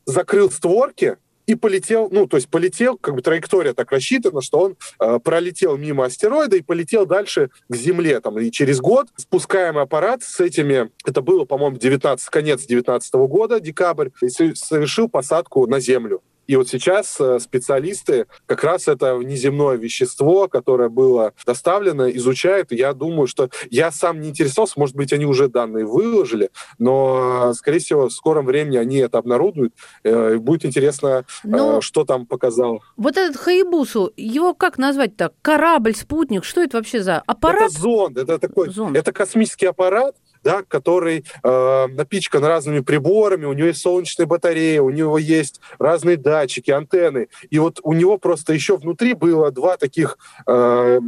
закрыл 0.06 0.50
створки, 0.50 1.18
и 1.48 1.54
полетел, 1.54 2.08
ну, 2.12 2.26
то 2.26 2.36
есть 2.36 2.48
полетел, 2.48 2.98
как 2.98 3.14
бы 3.14 3.22
траектория 3.22 3.72
так 3.72 3.90
рассчитана, 3.90 4.42
что 4.42 4.60
он 4.60 4.76
э, 5.00 5.18
пролетел 5.18 5.78
мимо 5.78 6.04
астероида 6.04 6.56
и 6.56 6.60
полетел 6.60 7.06
дальше 7.06 7.48
к 7.70 7.74
Земле. 7.74 8.20
Там, 8.20 8.38
и 8.38 8.50
через 8.50 8.80
год 8.80 9.08
спускаемый 9.16 9.82
аппарат 9.82 10.22
с 10.22 10.40
этими, 10.40 10.90
это 11.06 11.22
было, 11.22 11.46
по-моему, 11.46 11.78
19, 11.78 12.28
конец 12.28 12.66
19 12.66 13.14
года, 13.14 13.60
декабрь, 13.60 14.10
совершил 14.20 15.08
посадку 15.08 15.66
на 15.66 15.80
Землю. 15.80 16.22
И 16.48 16.56
вот 16.56 16.68
сейчас 16.68 17.20
э, 17.20 17.38
специалисты 17.40 18.26
как 18.46 18.64
раз 18.64 18.88
это 18.88 19.14
внеземное 19.14 19.76
вещество, 19.76 20.48
которое 20.48 20.88
было 20.88 21.34
доставлено, 21.46 22.10
изучают. 22.10 22.72
Я 22.72 22.94
думаю, 22.94 23.26
что 23.26 23.50
я 23.70 23.92
сам 23.92 24.20
не 24.22 24.30
интересовался, 24.30 24.80
может 24.80 24.96
быть, 24.96 25.12
они 25.12 25.26
уже 25.26 25.48
данные 25.48 25.84
выложили, 25.84 26.50
но, 26.78 27.52
скорее 27.54 27.80
всего, 27.80 28.08
в 28.08 28.12
скором 28.12 28.46
времени 28.46 28.78
они 28.78 28.96
это 28.96 29.18
обнародуют. 29.18 29.74
Э, 30.04 30.36
будет 30.38 30.64
интересно, 30.64 31.26
но 31.44 31.74
ну, 31.74 31.80
что 31.82 32.06
там 32.06 32.24
показал. 32.24 32.82
Вот 32.96 33.18
этот 33.18 33.36
Хаябусу, 33.36 34.10
его 34.16 34.54
как 34.54 34.78
назвать-то? 34.78 35.32
Корабль, 35.42 35.94
спутник, 35.94 36.44
что 36.46 36.62
это 36.62 36.78
вообще 36.78 37.02
за 37.02 37.18
аппарат? 37.26 37.70
Это 37.70 37.78
зонд, 37.78 38.16
это 38.16 38.38
такой, 38.38 38.70
зонд. 38.70 38.96
это 38.96 39.12
космический 39.12 39.66
аппарат, 39.66 40.16
да, 40.48 40.62
который 40.66 41.26
э, 41.42 41.86
напичкан 41.88 42.42
разными 42.42 42.80
приборами, 42.80 43.44
у 43.44 43.52
него 43.52 43.68
есть 43.68 43.82
солнечная 43.82 44.24
батарея, 44.24 44.80
у 44.80 44.88
него 44.88 45.18
есть 45.18 45.60
разные 45.78 46.16
датчики, 46.16 46.70
антенны. 46.70 47.28
И 47.50 47.58
вот 47.58 47.80
у 47.82 47.92
него 47.92 48.16
просто 48.16 48.54
еще 48.54 48.78
внутри 48.78 49.12
было 49.12 49.50
два 49.50 49.76
таких 49.76 50.16
э, 50.46 51.00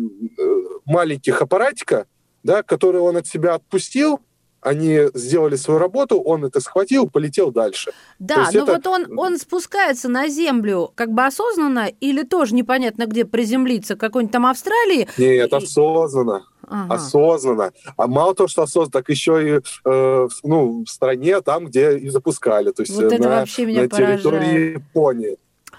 маленьких 0.85 1.41
аппаратика, 1.41 2.05
да, 2.43 2.63
которые 2.63 3.01
он 3.01 3.17
от 3.17 3.27
себя 3.27 3.55
отпустил, 3.55 4.21
они 4.61 5.07
сделали 5.15 5.57
свою 5.57 5.81
работу, 5.81 6.21
он 6.21 6.45
это 6.45 6.61
схватил, 6.61 7.09
полетел 7.09 7.51
дальше. 7.51 7.93
Да, 8.19 8.51
но 8.53 8.65
это... 8.65 8.73
вот 8.75 8.87
он, 8.87 9.19
он 9.19 9.39
спускается 9.39 10.11
на 10.11 10.29
землю 10.29 10.93
как 10.95 11.13
бы 11.13 11.25
осознанно 11.25 11.87
или 11.87 12.25
тоже 12.25 12.55
непонятно 12.55 13.07
где 13.07 13.25
приземлиться, 13.25 13.97
какой-нибудь 13.97 14.33
там 14.33 14.45
Австралии? 14.45 15.09
Нет, 15.17 15.51
осознанно. 15.51 16.45
Ага. 16.71 16.95
Осознанно. 16.95 17.73
А 17.97 18.07
мало 18.07 18.35
того, 18.35 18.49
что 18.49 18.63
осознанно, 18.63 18.93
так 18.93 19.09
еще 19.09 19.57
и 19.57 19.61
э, 19.85 20.29
ну, 20.45 20.85
в 20.85 20.89
стране, 20.89 21.41
там, 21.41 21.67
где 21.67 21.99
и 21.99 22.09
запускали. 22.09 22.71
То 22.71 22.83
есть 22.83 22.95
вот 22.95 23.13
это 23.13 23.23
на, 23.23 23.41
на 23.41 23.47
территории 23.47 24.75
Японии. 24.75 25.37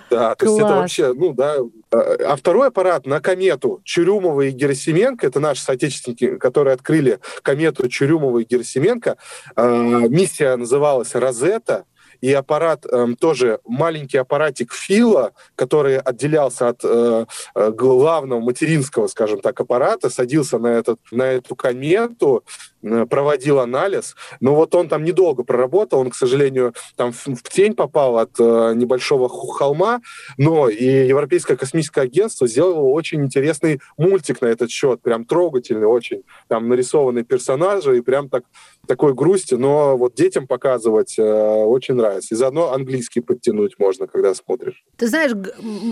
Да, 0.10 0.36
то 0.36 0.46
есть 0.46 0.58
это 0.58 0.76
вообще, 0.76 1.14
ну 1.14 1.34
да. 1.34 1.56
А 1.90 2.36
второй 2.36 2.68
аппарат 2.68 3.06
на 3.06 3.22
комету 3.22 3.80
Чурюмова 3.86 4.42
и 4.42 4.52
Герасименко, 4.52 5.26
это 5.26 5.40
наши 5.40 5.64
соотечественники, 5.64 6.36
которые 6.36 6.74
открыли 6.74 7.20
комету 7.42 7.88
Чурюмова 7.88 8.40
и 8.40 8.44
Герасименко. 8.44 9.18
Э, 9.56 10.08
миссия 10.10 10.58
называлась 10.58 11.16
«Розетта», 11.16 11.86
и 12.22 12.32
аппарат 12.32 12.86
э, 12.86 13.08
тоже 13.20 13.60
маленький 13.66 14.18
аппаратик 14.18 14.74
Фила, 14.74 15.34
который 15.56 15.98
отделялся 15.98 16.70
от 16.70 16.82
э, 16.84 17.26
э, 17.56 17.72
главного 17.72 18.40
материнского, 18.40 19.08
скажем 19.08 19.42
так, 19.42 19.60
аппарата, 19.60 20.10
садился 20.10 20.60
на, 20.60 20.68
этот, 20.68 21.00
на 21.12 21.24
эту 21.24 21.56
комету, 21.56 22.44
проводил 22.82 23.60
анализ. 23.60 24.16
Но 24.40 24.56
вот 24.56 24.74
он 24.76 24.90
там 24.90 25.04
недолго 25.04 25.44
проработал, 25.44 26.00
он, 26.00 26.10
к 26.10 26.16
сожалению, 26.16 26.74
там 26.96 27.12
в, 27.12 27.28
в 27.28 27.44
тень 27.50 27.74
попал 27.74 28.18
от 28.18 28.40
э, 28.40 28.74
небольшого 28.76 29.30
холма, 29.30 30.02
но 30.38 30.70
и 30.70 31.08
Европейское 31.08 31.58
космическое 31.58 32.02
агентство 32.02 32.48
сделало 32.48 32.90
очень 32.90 33.24
интересный 33.24 33.80
мультик 33.98 34.42
на 34.42 34.48
этот 34.48 34.72
счет, 34.72 35.02
прям 35.02 35.26
трогательный 35.26 35.88
очень. 35.88 36.24
Там 36.48 36.70
нарисованы 36.70 37.24
персонажи 37.24 37.98
и 37.98 38.02
прям 38.02 38.30
так 38.30 38.44
такой 38.88 39.14
грусти, 39.14 39.56
но 39.56 39.96
вот 39.96 40.16
детям 40.16 40.48
показывать 40.48 41.18
э, 41.18 41.24
очень 41.24 41.96
нравится. 41.96 42.34
И 42.34 42.38
заодно 42.38 42.74
английский 42.74 43.22
подтянуть 43.22 43.78
можно, 43.78 44.08
когда 44.08 44.34
смотришь. 44.34 44.84
Ты 44.98 45.08
знаешь, 45.08 45.32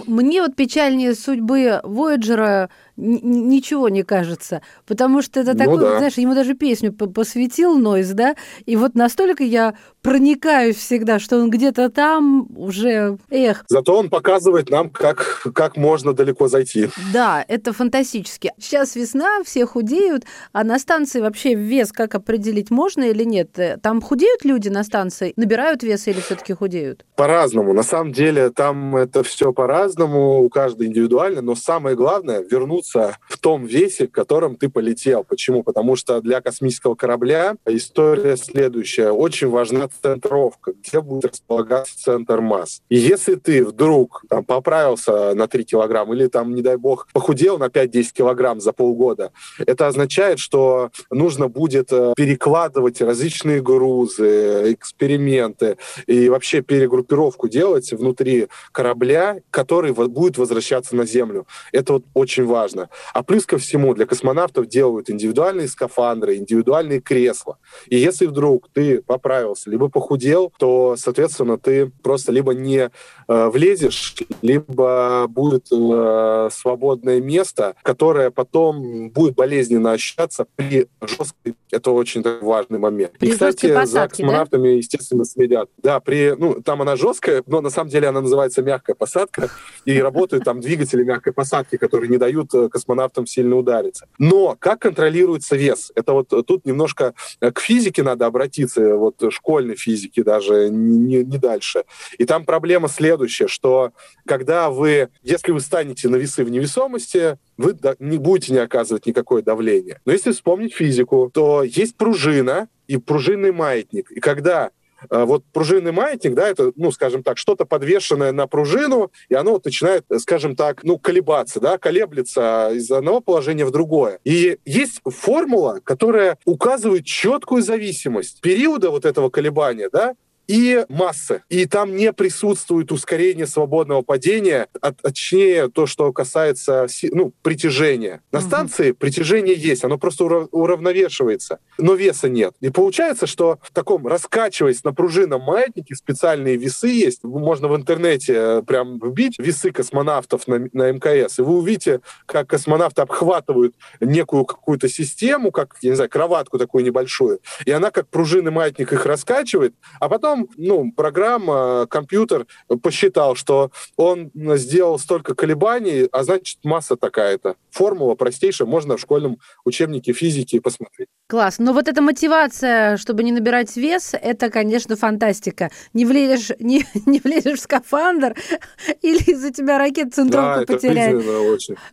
мне 0.07 0.41
вот 0.41 0.55
печальнее 0.55 1.13
судьбы 1.13 1.79
Вояджера 1.83 2.69
ничего 2.99 3.89
не 3.89 4.03
кажется, 4.03 4.61
потому 4.85 5.21
что 5.21 5.39
это 5.39 5.53
ну, 5.53 5.59
такой, 5.59 5.79
да. 5.79 5.97
знаешь, 5.97 6.17
ему 6.17 6.35
даже 6.35 6.53
песню 6.53 6.91
посвятил 6.93 7.77
Нойз, 7.77 8.09
да, 8.09 8.35
и 8.65 8.75
вот 8.75 8.95
настолько 8.95 9.43
я 9.43 9.75
проникаюсь 10.01 10.75
всегда, 10.75 11.19
что 11.19 11.37
он 11.37 11.49
где-то 11.49 11.89
там 11.89 12.47
уже, 12.55 13.17
эх. 13.29 13.65
Зато 13.67 13.97
он 13.97 14.09
показывает 14.09 14.69
нам, 14.69 14.89
как, 14.89 15.41
как 15.53 15.77
можно 15.77 16.13
далеко 16.13 16.47
зайти. 16.47 16.89
Да, 17.13 17.43
это 17.47 17.73
фантастически. 17.73 18.51
Сейчас 18.59 18.95
весна, 18.95 19.43
все 19.43 19.65
худеют, 19.65 20.25
а 20.51 20.63
на 20.63 20.79
станции 20.79 21.19
вообще 21.19 21.53
вес 21.53 21.91
как 21.91 22.15
определить 22.15 22.71
можно 22.71 23.03
или 23.03 23.23
нет? 23.23 23.57
Там 23.81 24.01
худеют 24.01 24.45
люди 24.45 24.69
на 24.69 24.83
станции, 24.83 25.33
набирают 25.35 25.83
вес 25.83 26.07
или 26.07 26.19
все-таки 26.19 26.53
худеют? 26.53 27.05
По-разному. 27.15 27.73
На 27.73 27.83
самом 27.83 28.13
деле 28.13 28.49
там 28.49 28.95
это 28.95 29.23
все 29.23 29.53
по-разному, 29.53 30.41
у 30.43 30.49
каждого 30.49 30.87
индивидуально, 30.87 31.41
но 31.41 31.55
самое 31.55 31.95
главное 31.95 32.41
вернуться 32.41 32.88
находиться 32.93 33.17
в 33.27 33.37
том 33.37 33.65
весе, 33.65 34.07
в 34.07 34.11
котором 34.11 34.55
ты 34.55 34.69
полетел. 34.69 35.23
Почему? 35.23 35.63
Потому 35.63 35.95
что 35.95 36.21
для 36.21 36.41
космического 36.41 36.95
корабля 36.95 37.55
история 37.65 38.37
следующая. 38.37 39.11
Очень 39.11 39.49
важна 39.49 39.89
центровка, 40.01 40.73
где 40.73 41.01
будет 41.01 41.31
располагаться 41.31 41.97
центр 41.97 42.41
масс. 42.41 42.81
И 42.89 42.97
если 42.97 43.35
ты 43.35 43.63
вдруг 43.65 44.23
там, 44.29 44.43
поправился 44.43 45.33
на 45.33 45.47
3 45.47 45.63
килограмма 45.63 46.15
или 46.15 46.27
там, 46.27 46.53
не 46.55 46.61
дай 46.61 46.77
бог, 46.77 47.07
похудел 47.13 47.57
на 47.57 47.65
5-10 47.65 48.13
килограмм 48.13 48.59
за 48.59 48.73
полгода, 48.73 49.31
это 49.65 49.87
означает, 49.87 50.39
что 50.39 50.89
нужно 51.11 51.47
будет 51.47 51.91
э, 51.91 52.13
перекладывать 52.15 53.01
различные 53.01 53.61
грузы, 53.61 54.73
эксперименты 54.73 55.77
и 56.07 56.29
вообще 56.29 56.61
перегруппировку 56.61 57.47
делать 57.47 57.91
внутри 57.91 58.47
корабля, 58.71 59.37
который 59.51 59.93
будет 59.93 60.37
возвращаться 60.37 60.95
на 60.95 61.05
Землю. 61.05 61.45
Это 61.71 61.93
вот 61.93 62.03
очень 62.13 62.45
важно 62.45 62.78
важно. 62.79 62.89
А 63.13 63.23
плюс 63.23 63.45
ко 63.45 63.57
всему 63.57 63.93
для 63.93 64.05
космонавтов 64.05 64.67
делают 64.67 65.09
индивидуальные 65.09 65.67
скафандры, 65.67 66.37
индивидуальные 66.37 67.01
кресла. 67.01 67.57
И 67.87 67.97
если 67.97 68.25
вдруг 68.25 68.69
ты 68.73 69.01
поправился, 69.01 69.69
либо 69.69 69.89
похудел, 69.89 70.51
то, 70.57 70.95
соответственно, 70.97 71.57
ты 71.57 71.91
просто 72.03 72.31
либо 72.31 72.53
не 72.53 72.89
э, 73.27 73.49
влезешь, 73.49 74.15
либо 74.41 75.25
будет 75.27 75.67
э, 75.71 76.49
свободное 76.51 77.21
место, 77.21 77.75
которое 77.83 78.31
потом 78.31 79.09
будет 79.09 79.35
болезненно 79.35 79.91
ощущаться 79.91 80.45
при 80.55 80.87
жесткой... 81.01 81.55
Это 81.71 81.91
очень 81.91 82.23
важный 82.41 82.79
момент. 82.79 83.13
При 83.19 83.29
и, 83.29 83.31
кстати, 83.31 83.67
посадке, 83.67 83.87
за 83.87 84.07
космонавтами, 84.07 84.69
да? 84.69 84.69
естественно, 84.69 85.25
следят. 85.25 85.69
Да, 85.77 85.99
при, 85.99 86.35
ну, 86.37 86.61
там 86.61 86.81
она 86.81 86.95
жесткая, 86.95 87.43
но 87.45 87.61
на 87.61 87.69
самом 87.69 87.89
деле 87.89 88.07
она 88.07 88.21
называется 88.21 88.61
мягкая 88.61 88.95
посадка, 88.95 89.49
и 89.85 89.99
работают 90.01 90.43
там 90.43 90.61
двигатели 90.61 91.03
мягкой 91.03 91.33
посадки, 91.33 91.77
которые 91.77 92.09
не 92.09 92.17
дают 92.17 92.53
космонавтам 92.67 93.25
сильно 93.25 93.55
удариться. 93.55 94.07
Но 94.17 94.57
как 94.59 94.81
контролируется 94.81 95.55
вес? 95.55 95.91
Это 95.95 96.13
вот 96.13 96.27
тут 96.29 96.65
немножко 96.65 97.13
к 97.39 97.59
физике 97.59 98.03
надо 98.03 98.25
обратиться, 98.25 98.95
вот 98.95 99.15
школьной 99.29 99.75
физике 99.75 100.23
даже, 100.23 100.69
не, 100.69 101.23
не 101.23 101.37
дальше. 101.37 101.83
И 102.17 102.25
там 102.25 102.45
проблема 102.45 102.89
следующая, 102.89 103.47
что 103.47 103.91
когда 104.25 104.69
вы, 104.69 105.09
если 105.23 105.51
вы 105.51 105.59
станете 105.59 106.09
на 106.09 106.17
весы 106.17 106.43
в 106.43 106.49
невесомости, 106.49 107.37
вы 107.57 107.77
не 107.99 108.17
будете 108.17 108.53
не 108.53 108.59
оказывать 108.59 109.05
никакое 109.05 109.41
давление. 109.41 109.99
Но 110.05 110.11
если 110.11 110.31
вспомнить 110.31 110.73
физику, 110.73 111.29
то 111.33 111.63
есть 111.63 111.95
пружина 111.95 112.67
и 112.87 112.97
пружинный 112.97 113.51
маятник. 113.51 114.11
И 114.11 114.19
когда 114.19 114.71
вот 115.09 115.43
пружинный 115.51 115.91
маятник, 115.91 116.33
да, 116.33 116.47
это, 116.47 116.71
ну, 116.75 116.91
скажем 116.91 117.23
так, 117.23 117.37
что-то 117.37 117.65
подвешенное 117.65 118.31
на 118.31 118.47
пружину, 118.47 119.11
и 119.29 119.35
оно 119.35 119.51
вот 119.51 119.65
начинает, 119.65 120.05
скажем 120.19 120.55
так, 120.55 120.83
ну, 120.83 120.97
колебаться, 120.97 121.59
да, 121.59 121.77
колеблется 121.77 122.71
из 122.73 122.89
одного 122.91 123.21
положения 123.21 123.65
в 123.65 123.71
другое. 123.71 124.19
И 124.23 124.57
есть 124.65 125.01
формула, 125.05 125.79
которая 125.83 126.37
указывает 126.45 127.05
четкую 127.05 127.61
зависимость 127.61 128.41
периода 128.41 128.89
вот 128.89 129.05
этого 129.05 129.29
колебания, 129.29 129.89
да, 129.91 130.15
и 130.49 130.83
массы. 130.89 131.43
И 131.49 131.67
там 131.67 131.95
не 131.95 132.11
присутствует 132.11 132.91
ускорение 132.91 133.45
свободного 133.45 134.01
падения, 134.01 134.67
а, 134.81 134.91
точнее 134.91 135.69
то, 135.69 135.85
что 135.85 136.11
касается 136.11 136.87
ну, 137.11 137.31
притяжения. 137.43 138.21
На 138.31 138.41
станции 138.41 138.93
притяжение 138.93 139.55
есть, 139.55 139.83
оно 139.83 139.99
просто 139.99 140.25
уравновешивается, 140.25 141.59
но 141.77 141.93
веса 141.93 142.29
нет. 142.29 142.55
И 142.61 142.69
получается, 142.71 143.27
что 143.27 143.59
в 143.61 143.71
таком 143.71 144.07
раскачиваясь 144.07 144.83
на 144.83 144.91
пружинном 144.91 145.41
маятнике 145.41 145.93
специальные 145.93 146.57
весы 146.57 146.87
есть. 146.87 147.23
Можно 147.23 147.67
в 147.67 147.75
интернете 147.75 148.33
э, 148.35 148.63
прям 148.65 148.99
вбить 148.99 149.35
весы 149.37 149.71
космонавтов 149.71 150.47
на, 150.47 150.67
на 150.73 150.91
МКС, 150.91 151.37
и 151.37 151.43
вы 151.43 151.57
увидите, 151.57 152.01
как 152.25 152.47
космонавты 152.47 153.03
обхватывают 153.03 153.75
некую 153.99 154.45
какую-то 154.45 154.89
систему, 154.89 155.51
как, 155.51 155.75
я 155.81 155.91
не 155.91 155.95
знаю, 155.95 156.09
кроватку 156.09 156.57
такую 156.57 156.83
небольшую, 156.83 157.39
и 157.65 157.71
она 157.71 157.91
как 157.91 158.07
пружинный 158.07 158.51
маятник 158.51 158.91
их 158.91 159.05
раскачивает, 159.05 159.75
а 159.99 160.09
потом 160.09 160.38
потом, 160.39 160.55
ну, 160.57 160.91
программа, 160.91 161.87
компьютер 161.87 162.47
посчитал, 162.81 163.35
что 163.35 163.71
он 163.95 164.31
сделал 164.55 164.99
столько 164.99 165.35
колебаний, 165.35 166.07
а 166.11 166.23
значит, 166.23 166.59
масса 166.63 166.95
такая-то. 166.95 167.55
Формула 167.71 168.15
простейшая, 168.15 168.67
можно 168.67 168.97
в 168.97 168.99
школьном 168.99 169.39
учебнике 169.65 170.13
физики 170.13 170.59
посмотреть. 170.59 171.07
Класс. 171.27 171.59
Но 171.59 171.73
вот 171.73 171.87
эта 171.87 172.01
мотивация, 172.01 172.97
чтобы 172.97 173.23
не 173.23 173.31
набирать 173.31 173.75
вес, 173.77 174.13
это, 174.19 174.49
конечно, 174.49 174.95
фантастика. 174.95 175.69
Не 175.93 176.05
влезешь, 176.05 176.51
не, 176.59 176.85
не 177.05 177.19
влезешь 177.19 177.59
в 177.59 177.63
скафандр 177.63 178.35
или 179.01 179.31
из-за 179.31 179.51
тебя 179.51 179.77
ракет 179.77 180.13
центровку 180.13 180.65
да, 180.65 180.73
потеряет. 180.73 181.23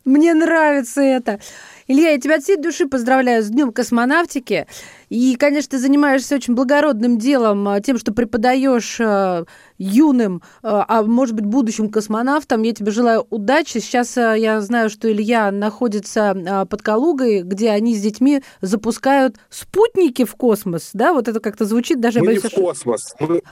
Мне 0.04 0.34
нравится 0.34 1.00
это. 1.00 1.40
Илья, 1.88 2.10
я 2.10 2.18
тебя 2.18 2.36
от 2.36 2.42
всей 2.42 2.56
души 2.56 2.86
поздравляю 2.86 3.44
с 3.44 3.48
Днем 3.48 3.72
космонавтики. 3.72 4.66
И, 5.08 5.36
конечно, 5.36 5.70
ты 5.70 5.78
занимаешься 5.78 6.34
очень 6.34 6.54
благородным 6.54 7.16
делом, 7.16 7.68
а, 7.68 7.80
тем, 7.80 7.96
что 7.96 8.12
преподаешь 8.12 8.98
а, 9.00 9.44
юным, 9.78 10.42
а, 10.62 10.84
а 10.88 11.02
может 11.04 11.36
быть, 11.36 11.46
будущим 11.46 11.88
космонавтам. 11.88 12.62
Я 12.62 12.74
тебе 12.74 12.90
желаю 12.90 13.24
удачи. 13.30 13.78
Сейчас 13.78 14.16
я 14.16 14.60
знаю, 14.60 14.90
что 14.90 15.10
Илья 15.10 15.52
находится 15.52 16.66
под 16.68 16.82
Калугой, 16.82 17.42
где 17.42 17.70
они 17.70 17.94
с 17.94 18.02
детьми 18.02 18.42
запускают 18.60 19.36
спутники 19.48 20.24
в 20.24 20.34
космос. 20.34 20.90
Да, 20.92 21.12
вот 21.12 21.28
это 21.28 21.38
как-то 21.38 21.64
звучит 21.66 22.00
даже... 22.00 22.20
Мы 22.20 22.32
не 22.32 22.38
в 22.38 22.50
космос. 22.50 23.14
Мы, 23.20 23.42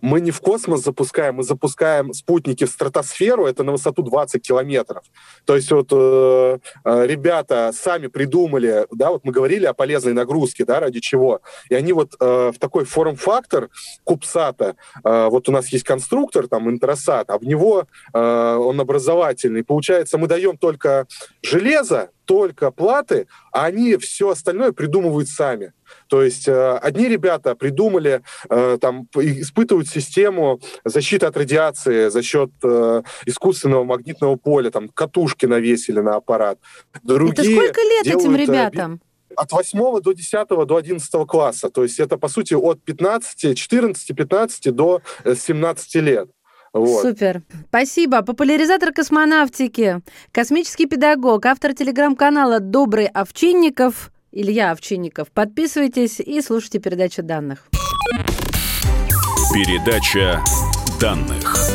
мы 0.00 0.20
не 0.20 0.30
в 0.30 0.40
космос 0.40 0.82
запускаем, 0.82 1.36
мы 1.36 1.42
запускаем 1.42 2.12
спутники 2.12 2.64
в 2.64 2.70
стратосферу, 2.70 3.46
это 3.46 3.64
на 3.64 3.72
высоту 3.72 4.02
20 4.02 4.42
километров. 4.42 5.04
То 5.44 5.56
есть 5.56 5.70
вот 5.70 5.88
э, 5.92 6.58
э, 6.84 7.06
ребята 7.06 7.70
сами 7.74 8.06
придумали, 8.06 8.86
да, 8.90 9.10
вот 9.10 9.24
мы 9.24 9.32
говорили 9.32 9.66
о 9.66 9.74
полезной 9.74 10.12
нагрузке, 10.12 10.64
да, 10.64 10.80
ради 10.80 11.00
чего. 11.00 11.40
И 11.68 11.74
они 11.74 11.92
вот 11.92 12.14
э, 12.20 12.52
в 12.54 12.58
такой 12.58 12.84
форм-фактор 12.84 13.70
Кубсата, 14.04 14.76
э, 15.04 15.28
вот 15.28 15.48
у 15.48 15.52
нас 15.52 15.68
есть 15.68 15.84
конструктор, 15.84 16.48
там, 16.48 16.68
Интеросат, 16.70 17.30
а 17.30 17.38
в 17.38 17.44
него 17.44 17.86
э, 18.12 18.18
он 18.18 18.80
образовательный. 18.80 19.64
Получается, 19.64 20.18
мы 20.18 20.26
даем 20.26 20.56
только 20.56 21.06
железо, 21.42 22.10
только 22.28 22.70
платы, 22.70 23.26
а 23.52 23.64
они 23.64 23.96
все 23.96 24.28
остальное 24.28 24.72
придумывают 24.72 25.30
сами. 25.30 25.72
То 26.08 26.22
есть 26.22 26.46
э, 26.46 26.76
одни 26.76 27.08
ребята 27.08 27.54
придумали, 27.54 28.20
э, 28.50 28.78
там, 28.78 29.08
испытывают 29.14 29.88
систему 29.88 30.60
защиты 30.84 31.24
от 31.24 31.36
радиации 31.38 32.10
за 32.10 32.22
счет 32.22 32.50
э, 32.62 33.02
искусственного 33.24 33.84
магнитного 33.84 34.36
поля, 34.36 34.70
там, 34.70 34.90
катушки 34.90 35.46
навесили 35.46 36.00
на 36.00 36.16
аппарат. 36.16 36.58
Другие 37.02 37.32
Это 37.32 37.42
сколько 37.44 37.80
лет 37.80 38.04
делают, 38.04 38.24
этим 38.24 38.36
ребятам? 38.36 39.00
от 39.36 39.52
8 39.52 40.00
до 40.02 40.12
10 40.12 40.48
до 40.66 40.76
11 40.76 41.26
класса. 41.26 41.70
То 41.70 41.84
есть 41.84 42.00
это, 42.00 42.18
по 42.18 42.28
сути, 42.28 42.54
от 42.54 42.82
15, 42.82 43.56
14, 43.56 44.16
15 44.16 44.74
до 44.74 45.00
17 45.24 45.94
лет. 45.96 46.28
Вот. 46.72 47.02
Супер. 47.02 47.42
Спасибо. 47.68 48.22
Популяризатор 48.22 48.92
космонавтики, 48.92 50.00
космический 50.32 50.86
педагог, 50.86 51.46
автор 51.46 51.74
телеграм-канала 51.74 52.60
«Добрый 52.60 53.06
Овчинников» 53.06 54.10
Илья 54.32 54.70
Овчинников. 54.72 55.30
Подписывайтесь 55.30 56.20
и 56.20 56.40
слушайте 56.42 56.78
передачу 56.78 57.22
данных. 57.22 57.68
Передача 59.52 60.42
данных. 61.00 61.67